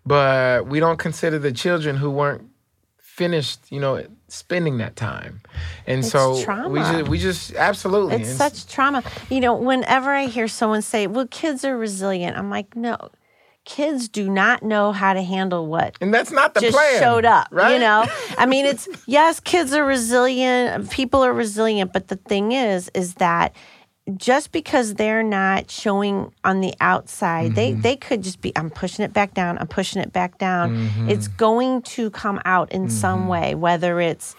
But 0.04 0.68
we 0.68 0.78
don't 0.78 1.00
consider 1.00 1.40
the 1.40 1.50
children 1.50 1.96
who 1.96 2.12
weren't 2.12 2.48
finished 3.00 3.60
you 3.70 3.80
know 3.80 4.06
spending 4.28 4.78
that 4.78 4.96
time. 4.96 5.40
And 5.86 6.00
It's 6.00 6.10
so 6.12 6.34
we 6.68 6.80
just 6.80 7.08
we 7.08 7.18
just 7.18 7.54
absolutely. 7.54 8.16
It's 8.16 8.28
And 8.30 8.38
such 8.38 8.66
trauma. 8.72 9.02
You 9.30 9.40
know, 9.40 9.54
whenever 9.54 10.10
I 10.12 10.26
hear 10.26 10.48
someone 10.48 10.82
say, 10.82 11.06
well, 11.06 11.26
kids 11.30 11.64
are 11.64 11.76
resilient, 11.76 12.36
I'm 12.36 12.50
like, 12.50 12.74
no, 12.76 12.96
kids 13.64 14.08
do 14.08 14.28
not 14.30 14.62
know 14.62 14.92
how 14.92 15.12
to 15.12 15.22
handle 15.22 15.66
what 15.66 15.96
and 16.00 16.14
that's 16.14 16.30
not 16.30 16.54
the 16.54 16.60
just 16.60 16.76
plan 16.76 17.00
showed 17.00 17.24
up. 17.24 17.48
right? 17.50 17.72
You 17.74 17.78
know, 17.80 18.06
I 18.38 18.46
mean, 18.46 18.64
it's 18.64 18.88
yes, 19.06 19.40
kids 19.40 19.72
are 19.72 19.84
resilient, 19.84 20.90
people 20.90 21.24
are 21.24 21.32
resilient, 21.32 21.92
but 21.92 22.08
the 22.08 22.16
thing 22.16 22.52
is, 22.52 22.90
is 22.94 23.14
that 23.14 23.54
just 24.16 24.52
because 24.52 24.94
they're 24.94 25.24
not 25.24 25.70
showing 25.70 26.32
on 26.44 26.60
the 26.60 26.74
outside, 26.80 27.54
they 27.56 27.72
Mm-hmm. 27.72 27.80
they 27.80 27.96
could 27.96 28.22
just 28.22 28.40
be. 28.40 28.52
I'm 28.56 28.70
pushing 28.70 29.04
it 29.04 29.12
back 29.12 29.34
down. 29.34 29.58
I'm 29.58 29.66
pushing 29.66 30.00
it 30.00 30.12
back 30.12 30.38
down. 30.38 30.76
Mm-hmm. 30.76 31.10
It's 31.10 31.26
going 31.28 31.82
to 31.82 32.10
come 32.10 32.40
out 32.44 32.70
in 32.70 32.88
some 32.88 33.26
way, 33.26 33.54
whether 33.56 34.00
it's 34.00 34.36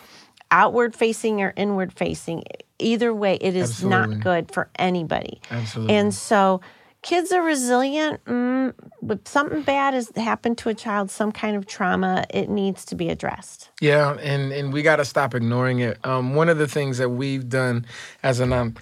outward 0.52 0.96
facing 0.96 1.42
or 1.42 1.54
inward 1.58 1.92
facing. 1.92 2.44
Either 2.80 3.14
way, 3.14 3.36
it 3.42 3.56
is 3.56 3.72
Absolutely. 3.72 4.16
not 4.16 4.24
good 4.24 4.52
for 4.52 4.70
anybody. 4.78 5.42
absolutely 5.52 5.96
And 5.96 6.14
so 6.14 6.62
kids 7.02 7.32
are 7.32 7.42
resilient. 7.42 8.24
Mm, 8.26 8.74
but 9.02 9.28
something 9.28 9.64
bad 9.64 9.94
has 9.94 10.12
happened 10.16 10.58
to 10.60 10.70
a 10.70 10.74
child, 10.74 11.10
some 11.12 11.32
kind 11.32 11.56
of 11.58 11.66
trauma, 11.66 12.26
it 12.30 12.50
needs 12.50 12.86
to 12.86 12.96
be 12.96 13.10
addressed. 13.10 13.70
Yeah, 13.82 14.14
and 14.22 14.54
and 14.54 14.72
we 14.72 14.82
got 14.82 14.98
to 14.98 15.06
stop 15.06 15.36
ignoring 15.36 15.80
it. 15.80 15.98
Um, 16.06 16.36
one 16.36 16.48
of 16.50 16.58
the 16.58 16.68
things 16.68 16.98
that 17.00 17.10
we've 17.10 17.50
done 17.50 17.86
as 18.24 18.40
a 18.40 18.46
non 18.46 18.78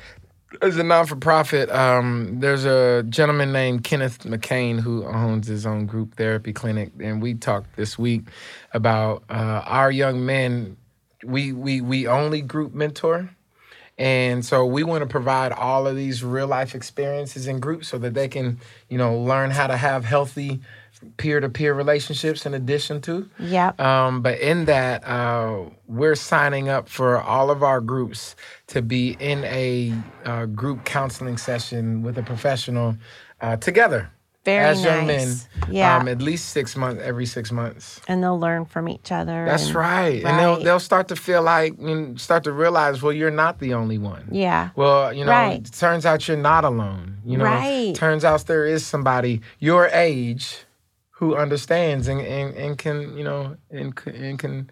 as 0.61 0.77
a 0.77 0.83
non 0.83 1.05
for 1.05 1.15
profit, 1.15 1.69
um, 1.71 2.39
there's 2.39 2.65
a 2.65 3.03
gentleman 3.03 3.51
named 3.51 3.83
Kenneth 3.83 4.19
McCain 4.23 4.79
who 4.79 5.05
owns 5.05 5.47
his 5.47 5.65
own 5.65 5.85
group 5.85 6.15
therapy 6.15 6.53
clinic, 6.53 6.91
and 6.99 7.21
we 7.21 7.33
talked 7.33 7.75
this 7.75 7.97
week 7.97 8.23
about 8.73 9.23
uh, 9.29 9.63
our 9.65 9.91
young 9.91 10.25
men. 10.25 10.77
We 11.23 11.51
we 11.51 11.81
we 11.81 12.07
only 12.07 12.41
group 12.41 12.73
mentor. 12.73 13.29
And 13.97 14.43
so 14.43 14.65
we 14.65 14.83
want 14.83 15.03
to 15.03 15.07
provide 15.07 15.53
all 15.53 15.87
of 15.87 15.95
these 15.95 16.21
real 16.21 16.47
life 16.47 16.75
experiences 16.75 17.47
in 17.47 17.61
groups 17.61 17.87
so 17.87 17.97
that 17.99 18.13
they 18.13 18.27
can, 18.27 18.59
you 18.89 18.97
know, 18.97 19.17
learn 19.17 19.51
how 19.51 19.67
to 19.67 19.77
have 19.77 20.03
healthy 20.03 20.59
peer 21.17 21.39
to 21.39 21.49
peer 21.49 21.73
relationships 21.73 22.45
in 22.45 22.53
addition 22.53 23.01
to. 23.01 23.29
yeah 23.39 23.71
Um, 23.79 24.21
but 24.21 24.39
in 24.39 24.65
that, 24.65 25.03
uh, 25.07 25.69
we're 25.87 26.15
signing 26.15 26.69
up 26.69 26.89
for 26.89 27.19
all 27.21 27.49
of 27.51 27.61
our 27.63 27.81
groups 27.81 28.35
to 28.67 28.81
be 28.81 29.15
in 29.19 29.43
a 29.45 29.93
uh, 30.25 30.45
group 30.47 30.83
counseling 30.85 31.37
session 31.37 32.01
with 32.03 32.17
a 32.17 32.23
professional 32.23 32.95
uh, 33.41 33.57
together 33.57 34.09
Very 34.45 34.63
as 34.63 34.83
young 34.83 35.07
men. 35.07 35.27
Yeah. 35.69 35.97
Um, 35.97 36.07
at 36.07 36.21
least 36.21 36.49
six 36.49 36.75
months, 36.75 37.01
every 37.03 37.25
six 37.25 37.51
months. 37.51 37.99
and 38.07 38.21
they'll 38.23 38.39
learn 38.39 38.65
from 38.65 38.87
each 38.89 39.11
other. 39.11 39.45
That's 39.45 39.67
and- 39.67 39.75
right. 39.75 40.23
And 40.23 40.39
they'll 40.39 40.59
they'll 40.63 40.79
start 40.91 41.07
to 41.09 41.15
feel 41.15 41.41
like, 41.41 41.73
you 41.79 42.17
start 42.17 42.43
to 42.43 42.51
realize, 42.51 43.01
well, 43.01 43.13
you're 43.13 43.31
not 43.45 43.59
the 43.59 43.73
only 43.73 43.97
one. 43.97 44.23
Yeah. 44.31 44.69
Well, 44.75 45.11
you 45.13 45.25
know, 45.25 45.31
Right. 45.31 45.65
it 45.67 45.73
turns 45.73 46.05
out 46.05 46.27
you're 46.27 46.37
not 46.53 46.63
alone. 46.63 47.17
You 47.25 47.37
know, 47.39 47.45
Right. 47.45 47.95
turns 47.95 48.23
out 48.23 48.45
there 48.45 48.65
is 48.65 48.85
somebody 48.85 49.41
your 49.59 49.87
age 49.91 50.65
who 51.15 51.35
understands 51.35 52.07
and, 52.07 52.19
and, 52.21 52.53
and 52.55 52.77
can, 52.77 53.17
you 53.17 53.23
know, 53.23 53.55
and, 53.69 53.97
and 54.05 54.37
can 54.37 54.69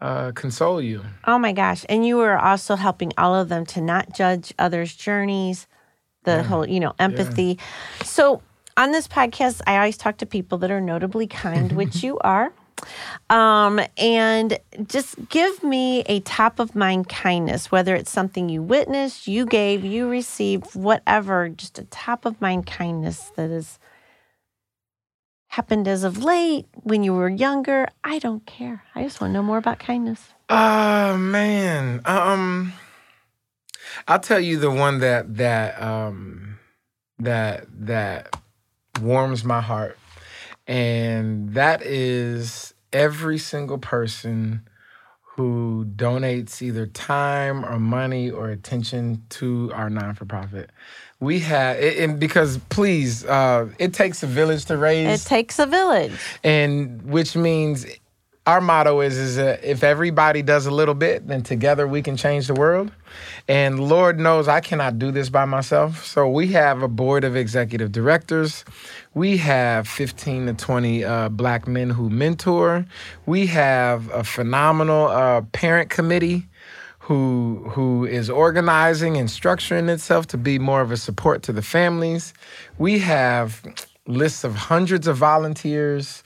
uh, 0.00 0.32
console 0.32 0.80
you. 0.80 1.02
Oh 1.26 1.38
my 1.38 1.52
gosh. 1.52 1.84
And 1.88 2.06
you 2.06 2.16
were 2.16 2.38
also 2.38 2.74
helping 2.74 3.12
all 3.18 3.34
of 3.34 3.48
them 3.48 3.66
to 3.66 3.80
not 3.80 4.14
judge 4.14 4.54
others' 4.58 4.94
journeys, 4.94 5.66
the 6.24 6.42
whole, 6.42 6.66
you 6.66 6.80
know, 6.80 6.94
empathy. 6.98 7.58
So 8.02 8.40
on 8.78 8.92
this 8.92 9.06
podcast, 9.06 9.60
I 9.66 9.76
always 9.76 9.98
talk 9.98 10.16
to 10.18 10.26
people 10.26 10.58
that 10.58 10.70
are 10.70 10.80
notably 10.80 11.26
kind, 11.26 11.72
which 11.76 12.02
you 12.02 12.18
are. 12.20 12.50
Um, 13.30 13.80
and 13.96 14.58
just 14.88 15.28
give 15.28 15.62
me 15.62 16.00
a 16.06 16.20
top 16.20 16.58
of 16.58 16.74
mind 16.74 17.08
kindness, 17.08 17.70
whether 17.70 17.94
it's 17.94 18.10
something 18.10 18.48
you 18.48 18.62
witnessed, 18.62 19.26
you 19.26 19.46
gave, 19.46 19.84
you 19.84 20.08
received, 20.08 20.74
whatever, 20.74 21.50
just 21.50 21.78
a 21.78 21.84
top 21.84 22.24
of 22.24 22.40
mind 22.40 22.66
kindness 22.66 23.30
that 23.36 23.50
has 23.50 23.78
happened 25.54 25.86
as 25.86 26.02
of 26.02 26.24
late 26.24 26.66
when 26.82 27.04
you 27.04 27.14
were 27.14 27.28
younger. 27.28 27.86
I 28.02 28.18
don't 28.18 28.44
care. 28.44 28.82
I 28.92 29.04
just 29.04 29.20
want 29.20 29.30
to 29.30 29.34
know 29.34 29.42
more 29.42 29.58
about 29.58 29.78
kindness. 29.78 30.32
Oh 30.48 31.16
man. 31.16 32.00
Um 32.04 32.72
I'll 34.08 34.18
tell 34.18 34.40
you 34.40 34.58
the 34.58 34.70
one 34.70 34.98
that 34.98 35.36
that 35.36 35.80
um 35.80 36.58
that 37.20 37.66
that 37.86 38.36
warms 39.00 39.44
my 39.44 39.60
heart. 39.60 39.96
And 40.66 41.54
that 41.54 41.82
is 41.82 42.74
every 42.92 43.38
single 43.38 43.78
person 43.78 44.68
who 45.36 45.84
donates 45.96 46.62
either 46.62 46.86
time 46.86 47.64
or 47.64 47.78
money 47.78 48.30
or 48.30 48.50
attention 48.50 49.20
to 49.30 49.70
our 49.74 49.90
non-for-profit. 49.90 50.70
We 51.18 51.40
have 51.40 51.76
and 51.78 52.20
because 52.20 52.58
please, 52.68 53.24
uh, 53.24 53.68
it 53.78 53.92
takes 53.94 54.22
a 54.22 54.26
village 54.28 54.66
to 54.66 54.76
raise 54.76 55.24
It 55.24 55.28
takes 55.28 55.58
a 55.58 55.66
village. 55.66 56.12
and 56.44 57.02
which 57.02 57.34
means 57.34 57.84
our 58.46 58.60
motto 58.60 59.00
is 59.00 59.16
is 59.16 59.36
that 59.36 59.64
if 59.64 59.82
everybody 59.82 60.42
does 60.42 60.66
a 60.66 60.70
little 60.70 60.94
bit 60.94 61.26
then 61.26 61.42
together 61.42 61.86
we 61.86 62.02
can 62.02 62.16
change 62.16 62.46
the 62.46 62.54
world. 62.54 62.92
And 63.48 63.80
lord 63.80 64.18
knows 64.18 64.48
i 64.48 64.60
cannot 64.60 64.98
do 64.98 65.10
this 65.10 65.30
by 65.30 65.44
myself. 65.44 66.04
So 66.04 66.28
we 66.28 66.48
have 66.48 66.82
a 66.82 66.88
board 66.88 67.24
of 67.24 67.36
executive 67.36 67.92
directors. 67.92 68.64
We 69.14 69.38
have 69.38 69.88
15 69.88 70.46
to 70.46 70.54
20 70.54 71.04
uh, 71.04 71.28
black 71.30 71.66
men 71.66 71.90
who 71.90 72.10
mentor. 72.10 72.84
We 73.26 73.46
have 73.46 74.10
a 74.10 74.24
phenomenal 74.24 75.08
uh, 75.08 75.42
parent 75.52 75.90
committee 75.90 76.46
who 76.98 77.68
who 77.70 78.06
is 78.06 78.30
organizing 78.30 79.16
and 79.16 79.28
structuring 79.28 79.88
itself 79.90 80.26
to 80.28 80.38
be 80.38 80.58
more 80.58 80.80
of 80.80 80.90
a 80.90 80.96
support 80.96 81.42
to 81.42 81.52
the 81.52 81.62
families. 81.62 82.32
We 82.78 82.98
have 83.00 83.62
lists 84.06 84.44
of 84.44 84.54
hundreds 84.54 85.06
of 85.06 85.16
volunteers, 85.16 86.22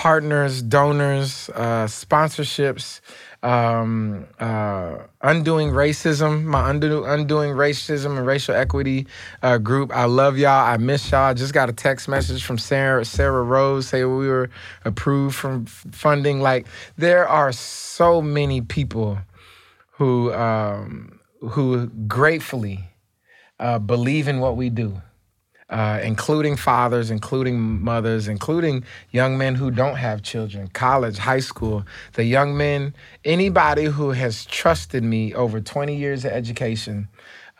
partners, 0.00 0.62
donors, 0.62 1.50
uh, 1.54 1.84
sponsorships. 1.84 3.02
Um, 3.42 4.26
uh, 4.38 4.98
undoing 5.22 5.70
racism, 5.70 6.44
my 6.44 6.70
undo, 6.70 7.04
undoing 7.04 7.52
racism 7.52 8.16
and 8.16 8.26
racial 8.26 8.54
equity 8.54 9.06
uh, 9.42 9.58
group. 9.58 9.94
I 9.94 10.04
love 10.04 10.38
y'all. 10.38 10.66
I 10.66 10.76
miss 10.78 11.10
y'all. 11.10 11.30
I 11.30 11.34
just 11.34 11.52
got 11.52 11.68
a 11.68 11.72
text 11.74 12.08
message 12.08 12.44
from 12.44 12.58
Sarah 12.58 13.04
Sarah 13.04 13.42
Rose 13.42 13.88
saying 13.88 14.16
we 14.16 14.28
were 14.28 14.50
approved 14.86 15.36
from 15.36 15.66
funding. 15.66 16.40
Like 16.40 16.66
there 16.96 17.28
are 17.28 17.52
so 17.52 18.22
many 18.22 18.62
people 18.62 19.18
who 19.92 20.32
um, 20.32 21.18
who 21.40 21.86
gratefully 21.88 22.84
uh, 23.58 23.78
believe 23.78 24.28
in 24.28 24.40
what 24.40 24.56
we 24.56 24.70
do, 24.70 25.02
uh, 25.70 26.00
including 26.02 26.56
fathers, 26.56 27.10
including 27.10 27.82
mothers, 27.82 28.26
including 28.28 28.84
young 29.12 29.38
men 29.38 29.54
who 29.54 29.70
don't 29.70 29.96
have 29.96 30.22
children, 30.22 30.68
college, 30.68 31.18
high 31.18 31.40
school, 31.40 31.84
the 32.14 32.24
young 32.24 32.56
men, 32.56 32.92
anybody 33.24 33.84
who 33.84 34.10
has 34.10 34.44
trusted 34.46 35.04
me 35.04 35.32
over 35.34 35.60
20 35.60 35.94
years 35.94 36.24
of 36.24 36.32
education. 36.32 37.08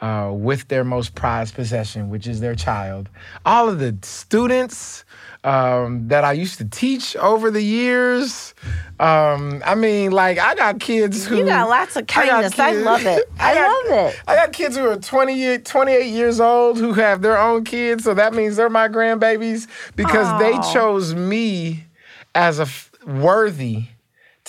Uh, 0.00 0.32
with 0.32 0.66
their 0.68 0.82
most 0.82 1.14
prized 1.14 1.54
possession, 1.54 2.08
which 2.08 2.26
is 2.26 2.40
their 2.40 2.54
child. 2.54 3.10
All 3.44 3.68
of 3.68 3.78
the 3.80 3.94
students 4.00 5.04
um, 5.44 6.08
that 6.08 6.24
I 6.24 6.32
used 6.32 6.56
to 6.56 6.64
teach 6.64 7.14
over 7.16 7.50
the 7.50 7.60
years. 7.60 8.54
Um, 8.98 9.62
I 9.66 9.74
mean, 9.74 10.10
like, 10.12 10.38
I 10.38 10.54
got 10.54 10.80
kids 10.80 11.26
who. 11.26 11.36
You 11.36 11.44
got 11.44 11.68
lots 11.68 11.96
of 11.96 12.04
I 12.04 12.06
kindness. 12.06 12.58
I, 12.58 12.72
kids- 12.72 12.82
love 12.84 13.04
it. 13.04 13.30
I, 13.38 13.52
got- 13.54 13.90
love 13.90 13.98
it. 14.08 14.20
I 14.26 14.34
got 14.36 14.52
kids 14.54 14.74
who 14.74 14.88
are 14.88 14.96
20, 14.96 15.34
year- 15.34 15.58
28 15.58 16.06
years 16.06 16.40
old 16.40 16.78
who 16.78 16.94
have 16.94 17.20
their 17.20 17.36
own 17.36 17.64
kids, 17.64 18.04
so 18.04 18.14
that 18.14 18.32
means 18.32 18.56
they're 18.56 18.70
my 18.70 18.88
grandbabies 18.88 19.66
because 19.96 20.40
they 20.40 20.52
chose 20.72 21.14
me 21.14 21.84
as 22.34 22.58
a 22.58 22.62
f- 22.62 22.90
worthy 23.06 23.84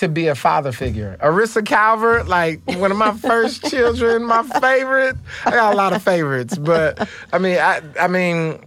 to 0.01 0.09
be 0.09 0.27
a 0.27 0.33
father 0.33 0.71
figure. 0.71 1.15
Arissa 1.21 1.63
Calvert, 1.63 2.27
like 2.27 2.59
one 2.65 2.89
of 2.89 2.97
my 2.97 3.11
first 3.11 3.63
children, 3.69 4.23
my 4.23 4.41
favorite. 4.41 5.15
I 5.45 5.51
got 5.51 5.75
a 5.75 5.77
lot 5.77 5.93
of 5.93 6.01
favorites, 6.01 6.57
but 6.57 7.07
I 7.31 7.37
mean, 7.37 7.59
I, 7.59 7.81
I 7.99 8.07
mean, 8.07 8.65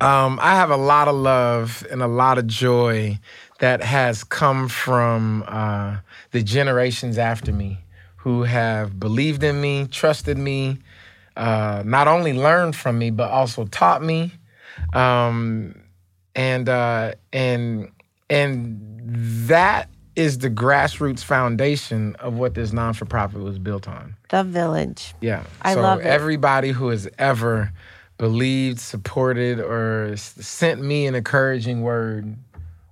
um, 0.00 0.38
I 0.40 0.54
have 0.54 0.70
a 0.70 0.78
lot 0.78 1.06
of 1.06 1.16
love 1.16 1.86
and 1.90 2.00
a 2.00 2.06
lot 2.06 2.38
of 2.38 2.46
joy 2.46 3.18
that 3.58 3.82
has 3.82 4.24
come 4.24 4.68
from 4.68 5.44
uh, 5.46 5.98
the 6.30 6.42
generations 6.42 7.18
after 7.18 7.52
me 7.52 7.80
who 8.16 8.44
have 8.44 8.98
believed 8.98 9.44
in 9.44 9.60
me, 9.60 9.86
trusted 9.86 10.38
me, 10.38 10.78
uh, 11.36 11.82
not 11.84 12.08
only 12.08 12.32
learned 12.32 12.74
from 12.74 12.98
me 12.98 13.10
but 13.10 13.30
also 13.30 13.66
taught 13.66 14.02
me, 14.02 14.32
um, 14.94 15.78
and 16.34 16.70
uh, 16.70 17.12
and 17.34 17.90
and 18.30 18.80
that 19.46 19.90
is 20.16 20.38
the 20.38 20.50
grassroots 20.50 21.24
foundation 21.24 22.14
of 22.16 22.34
what 22.34 22.54
this 22.54 22.72
non 22.72 22.94
for 22.94 23.04
profit 23.04 23.40
was 23.40 23.58
built 23.58 23.88
on. 23.88 24.16
The 24.30 24.44
village. 24.44 25.14
Yeah. 25.20 25.44
I 25.62 25.74
so 25.74 25.82
love 25.82 26.00
it. 26.00 26.06
everybody 26.06 26.70
who 26.70 26.88
has 26.88 27.08
ever 27.18 27.72
believed, 28.18 28.78
supported, 28.78 29.60
or 29.60 30.16
sent 30.16 30.80
me 30.80 31.06
an 31.06 31.14
encouraging 31.14 31.82
word 31.82 32.36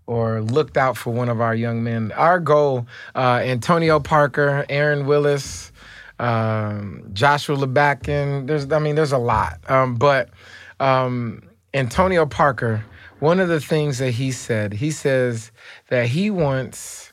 or 0.06 0.42
looked 0.42 0.76
out 0.76 0.96
for 0.96 1.12
one 1.12 1.28
of 1.28 1.40
our 1.40 1.54
young 1.54 1.84
men. 1.84 2.12
Our 2.12 2.40
goal, 2.40 2.86
uh, 3.14 3.40
Antonio 3.44 4.00
Parker, 4.00 4.66
Aaron 4.68 5.06
Willis, 5.06 5.70
um, 6.18 7.08
Joshua 7.12 7.56
LeBacken, 7.56 8.46
there's, 8.46 8.70
I 8.70 8.78
mean, 8.78 8.96
there's 8.96 9.12
a 9.12 9.18
lot. 9.18 9.58
Um, 9.70 9.94
but 9.94 10.30
um, 10.80 11.42
Antonio 11.72 12.26
Parker, 12.26 12.84
one 13.20 13.38
of 13.38 13.48
the 13.48 13.60
things 13.60 13.98
that 13.98 14.10
he 14.10 14.32
said, 14.32 14.72
he 14.72 14.90
says 14.90 15.52
that 15.88 16.06
he 16.06 16.30
wants 16.30 17.11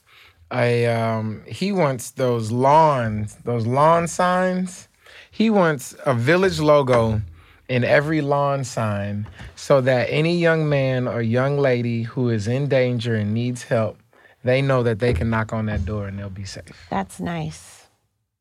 a 0.51 0.87
um, 0.87 1.43
he 1.45 1.71
wants 1.71 2.11
those 2.11 2.51
lawns, 2.51 3.35
those 3.43 3.65
lawn 3.65 4.07
signs. 4.07 4.87
He 5.31 5.49
wants 5.49 5.95
a 6.05 6.13
village 6.13 6.59
logo 6.59 7.21
in 7.67 7.83
every 7.83 8.21
lawn 8.21 8.63
sign 8.63 9.27
so 9.55 9.79
that 9.81 10.07
any 10.09 10.37
young 10.37 10.67
man 10.67 11.07
or 11.07 11.21
young 11.21 11.57
lady 11.57 12.03
who 12.03 12.29
is 12.29 12.47
in 12.47 12.67
danger 12.67 13.15
and 13.15 13.33
needs 13.33 13.63
help, 13.63 13.99
they 14.43 14.61
know 14.61 14.81
that 14.83 14.99
they 14.99 15.13
can 15.13 15.29
knock 15.29 15.53
on 15.53 15.67
that 15.67 15.85
door 15.85 16.07
and 16.07 16.17
they'll 16.17 16.29
be 16.29 16.45
safe. 16.45 16.87
That's 16.89 17.19
nice. 17.19 17.87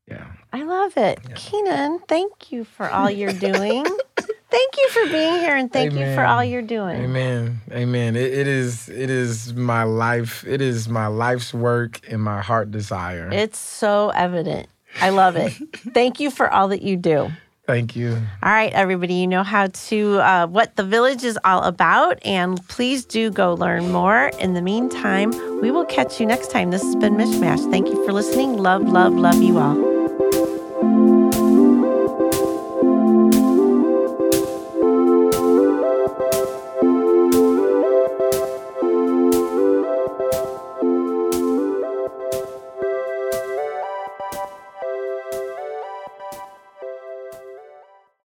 Yeah. 0.09 0.27
I 0.53 0.63
love 0.63 0.97
it. 0.97 1.21
Keenan, 1.35 1.99
thank 2.09 2.51
you 2.51 2.65
for 2.65 2.89
all 2.89 3.11
you're 3.11 3.33
doing. 3.33 3.85
thank 4.51 4.77
you 4.77 4.89
for 4.91 5.07
being 5.07 5.35
here 5.35 5.57
and 5.57 5.73
thank 5.73 5.93
you 5.93 6.15
for 6.15 6.25
all 6.25 6.43
you're 6.43 6.63
doing. 6.63 6.97
Amen. 6.97 7.61
Amen. 7.73 8.17
It, 8.17 8.33
it 8.33 8.47
is 8.47 8.89
it 8.89 9.11
is 9.11 9.55
my 9.55 9.83
life. 9.83 10.45
It 10.47 10.61
is 10.61 10.89
my 10.89 11.07
life's 11.07 11.53
work 11.55 12.01
and 12.09 12.23
my 12.23 12.41
heart 12.41 12.71
desire. 12.71 13.29
It's 13.33 13.59
so 13.59 14.11
evident. 14.11 14.69
I 15.01 15.11
love 15.11 15.37
it. 15.37 15.53
thank 15.95 16.21
you 16.21 16.31
for 16.31 16.51
all 16.51 16.69
that 16.69 16.83
you 16.83 16.97
do. 16.97 17.31
Thank 17.69 17.95
you. 17.95 18.17
All 18.43 18.51
right, 18.51 18.73
everybody, 18.73 19.13
you 19.13 19.27
know 19.27 19.43
how 19.43 19.67
to, 19.67 20.21
uh, 20.21 20.47
what 20.47 20.77
the 20.77 20.85
village 20.85 21.23
is 21.23 21.39
all 21.45 21.63
about, 21.65 22.19
and 22.25 22.67
please 22.69 23.05
do 23.05 23.31
go 23.31 23.53
learn 23.53 23.93
more. 23.93 24.29
In 24.41 24.55
the 24.55 24.63
meantime, 24.63 25.33
we 25.61 25.71
will 25.71 25.85
catch 25.85 26.19
you 26.19 26.25
next 26.25 26.51
time. 26.51 26.71
This 26.71 26.83
has 26.83 26.97
been 26.97 27.17
Mishmash. 27.17 27.71
Thank 27.71 27.89
you 27.89 28.07
for 28.07 28.15
listening. 28.15 28.57
Love, 28.57 28.89
love, 28.89 29.13
love 29.13 29.43
you 29.43 29.59
all. 29.59 29.98